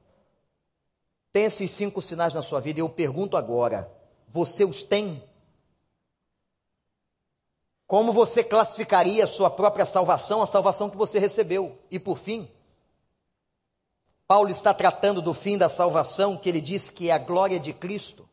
[1.35, 3.91] tem esses cinco sinais na sua vida, e eu pergunto agora:
[4.29, 5.21] você os tem?
[7.85, 11.77] Como você classificaria a sua própria salvação, a salvação que você recebeu?
[11.91, 12.49] E por fim,
[14.25, 17.73] Paulo está tratando do fim da salvação, que ele diz que é a glória de
[17.73, 18.29] Cristo.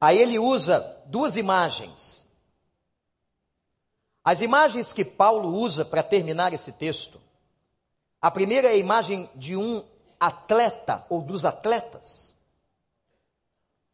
[0.00, 2.26] Aí ele usa duas imagens.
[4.24, 7.20] As imagens que Paulo usa para terminar esse texto.
[8.20, 9.84] A primeira é a imagem de um
[10.18, 12.34] atleta ou dos atletas.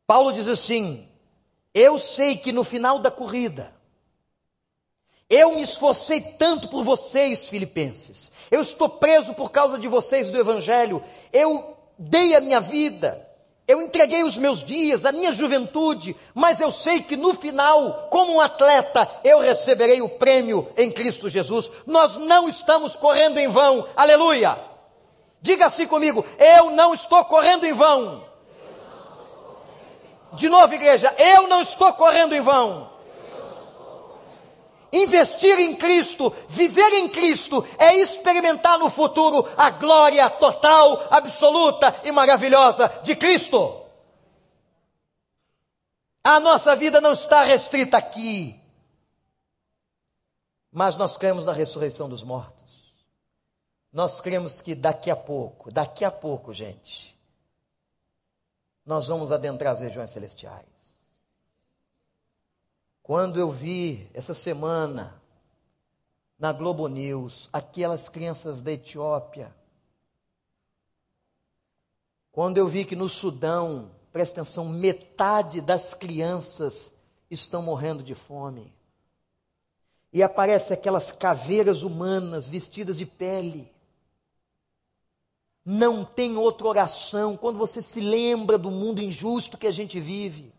[0.06, 1.08] Paulo diz assim:
[1.74, 3.72] eu sei que no final da corrida,
[5.28, 8.30] eu me esforcei tanto por vocês, filipenses.
[8.50, 11.02] Eu estou preso por causa de vocês do Evangelho.
[11.32, 13.26] Eu dei a minha vida.
[13.66, 16.14] Eu entreguei os meus dias, a minha juventude.
[16.34, 21.30] Mas eu sei que no final, como um atleta, eu receberei o prêmio em Cristo
[21.30, 21.70] Jesus.
[21.86, 23.88] Nós não estamos correndo em vão.
[23.96, 24.71] Aleluia!
[25.42, 28.24] Diga assim comigo: eu não estou correndo em vão.
[30.34, 32.90] De novo, igreja, eu não estou correndo em vão.
[34.92, 42.12] Investir em Cristo, viver em Cristo, é experimentar no futuro a glória total, absoluta e
[42.12, 43.82] maravilhosa de Cristo.
[46.22, 48.60] A nossa vida não está restrita aqui,
[50.70, 52.61] mas nós cremos na ressurreição dos mortos.
[53.92, 57.16] Nós cremos que daqui a pouco, daqui a pouco, gente,
[58.86, 60.66] nós vamos adentrar as regiões celestiais.
[63.02, 65.20] Quando eu vi essa semana
[66.38, 69.54] na Globo News aquelas crianças da Etiópia,
[72.32, 76.92] quando eu vi que no Sudão, presta atenção, metade das crianças
[77.30, 78.72] estão morrendo de fome.
[80.10, 83.70] E aparecem aquelas caveiras humanas vestidas de pele.
[85.64, 90.52] Não tem outra oração quando você se lembra do mundo injusto que a gente vive.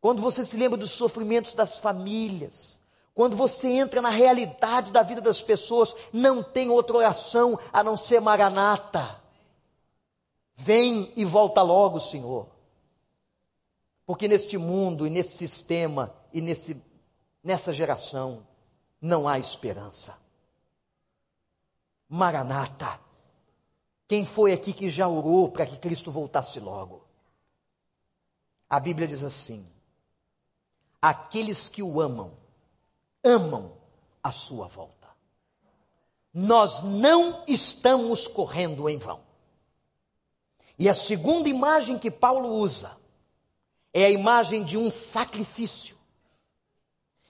[0.00, 2.80] Quando você se lembra dos sofrimentos das famílias.
[3.14, 7.96] Quando você entra na realidade da vida das pessoas, não tem outra oração a não
[7.96, 9.22] ser Maranata.
[10.56, 12.48] Vem e volta logo, Senhor.
[14.06, 16.82] Porque neste mundo e nesse sistema e nesse,
[17.42, 18.46] nessa geração
[19.00, 20.18] não há esperança.
[22.08, 23.03] Maranata.
[24.06, 27.04] Quem foi aqui que já orou para que Cristo voltasse logo?
[28.68, 29.66] A Bíblia diz assim:
[31.00, 32.32] aqueles que o amam,
[33.22, 33.72] amam
[34.22, 35.08] a sua volta.
[36.32, 39.20] Nós não estamos correndo em vão.
[40.78, 42.96] E a segunda imagem que Paulo usa
[43.92, 45.96] é a imagem de um sacrifício.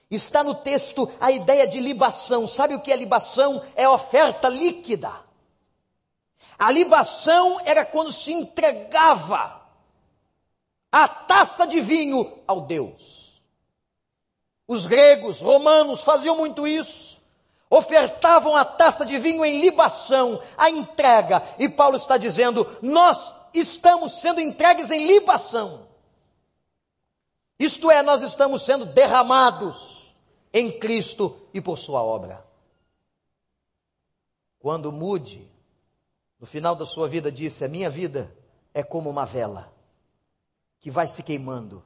[0.09, 2.47] Está no texto a ideia de libação.
[2.47, 3.63] Sabe o que é libação?
[3.75, 5.24] É oferta líquida.
[6.57, 9.61] A libação era quando se entregava
[10.91, 13.41] a taça de vinho ao Deus.
[14.67, 17.21] Os gregos, romanos faziam muito isso.
[17.69, 21.43] Ofertavam a taça de vinho em libação, a entrega.
[21.59, 25.85] E Paulo está dizendo: nós estamos sendo entregues em libação.
[27.59, 30.13] Isto é, nós estamos sendo derramados
[30.53, 32.45] em Cristo e por Sua obra.
[34.59, 35.49] Quando Mude,
[36.45, 38.31] no final da sua vida, disse: A minha vida
[38.71, 39.73] é como uma vela
[40.79, 41.83] que vai se queimando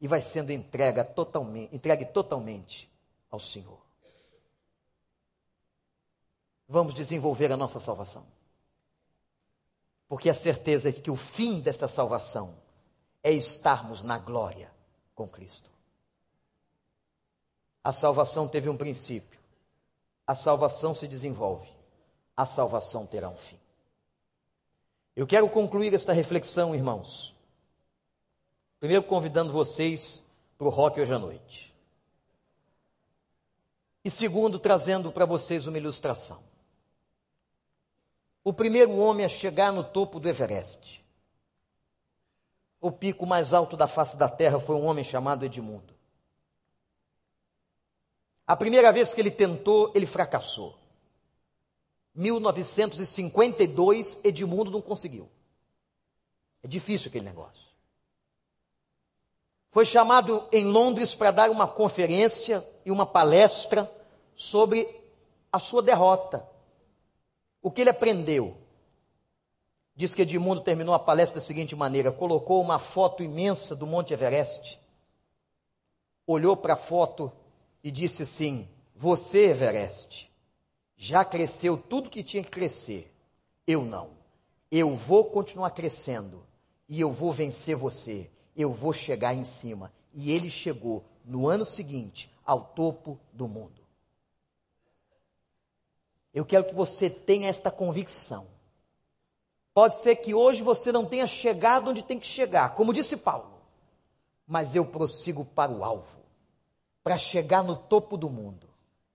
[0.00, 2.90] e vai sendo entregue totalmente, entregue totalmente
[3.30, 3.78] ao Senhor.
[6.66, 8.26] Vamos desenvolver a nossa salvação.
[10.08, 12.56] Porque a certeza é que o fim desta salvação
[13.22, 14.72] é estarmos na glória
[15.14, 15.70] com Cristo.
[17.84, 19.38] A salvação teve um princípio,
[20.26, 21.79] a salvação se desenvolve,
[22.40, 23.58] a salvação terá um fim.
[25.14, 27.36] Eu quero concluir esta reflexão, irmãos.
[28.78, 30.24] Primeiro, convidando vocês
[30.56, 31.74] para o rock hoje à noite.
[34.04, 36.42] E segundo, trazendo para vocês uma ilustração.
[38.42, 41.00] O primeiro homem a chegar no topo do Everest
[42.80, 45.94] o pico mais alto da face da terra foi um homem chamado Edmundo.
[48.46, 50.79] A primeira vez que ele tentou, ele fracassou.
[52.14, 55.28] 1952, Edmundo não conseguiu.
[56.62, 57.70] É difícil aquele negócio.
[59.70, 63.90] Foi chamado em Londres para dar uma conferência e uma palestra
[64.34, 64.88] sobre
[65.52, 66.46] a sua derrota.
[67.62, 68.56] O que ele aprendeu?
[69.94, 74.12] Diz que Edmundo terminou a palestra da seguinte maneira: colocou uma foto imensa do Monte
[74.12, 74.80] Everest,
[76.26, 77.30] olhou para a foto
[77.84, 80.29] e disse assim: Você, Everest,
[81.02, 83.10] já cresceu tudo que tinha que crescer.
[83.66, 84.10] Eu não.
[84.70, 86.46] Eu vou continuar crescendo
[86.86, 88.30] e eu vou vencer você.
[88.54, 89.90] Eu vou chegar em cima.
[90.12, 93.80] E ele chegou no ano seguinte ao topo do mundo.
[96.34, 98.46] Eu quero que você tenha esta convicção
[99.72, 103.62] Pode ser que hoje você não tenha chegado onde tem que chegar, como disse Paulo,
[104.46, 106.20] mas eu prossigo para o alvo,
[107.02, 108.68] para chegar no topo do mundo,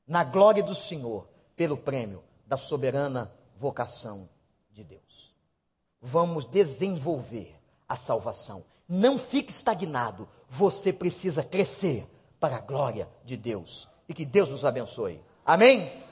[0.07, 4.29] na glória do Senhor, pelo prêmio da soberana vocação
[4.71, 5.33] de Deus.
[6.01, 7.55] Vamos desenvolver
[7.87, 8.63] a salvação.
[8.87, 12.07] Não fique estagnado, você precisa crescer
[12.39, 13.89] para a glória de Deus.
[14.07, 15.19] E que Deus nos abençoe.
[15.45, 16.04] Amém?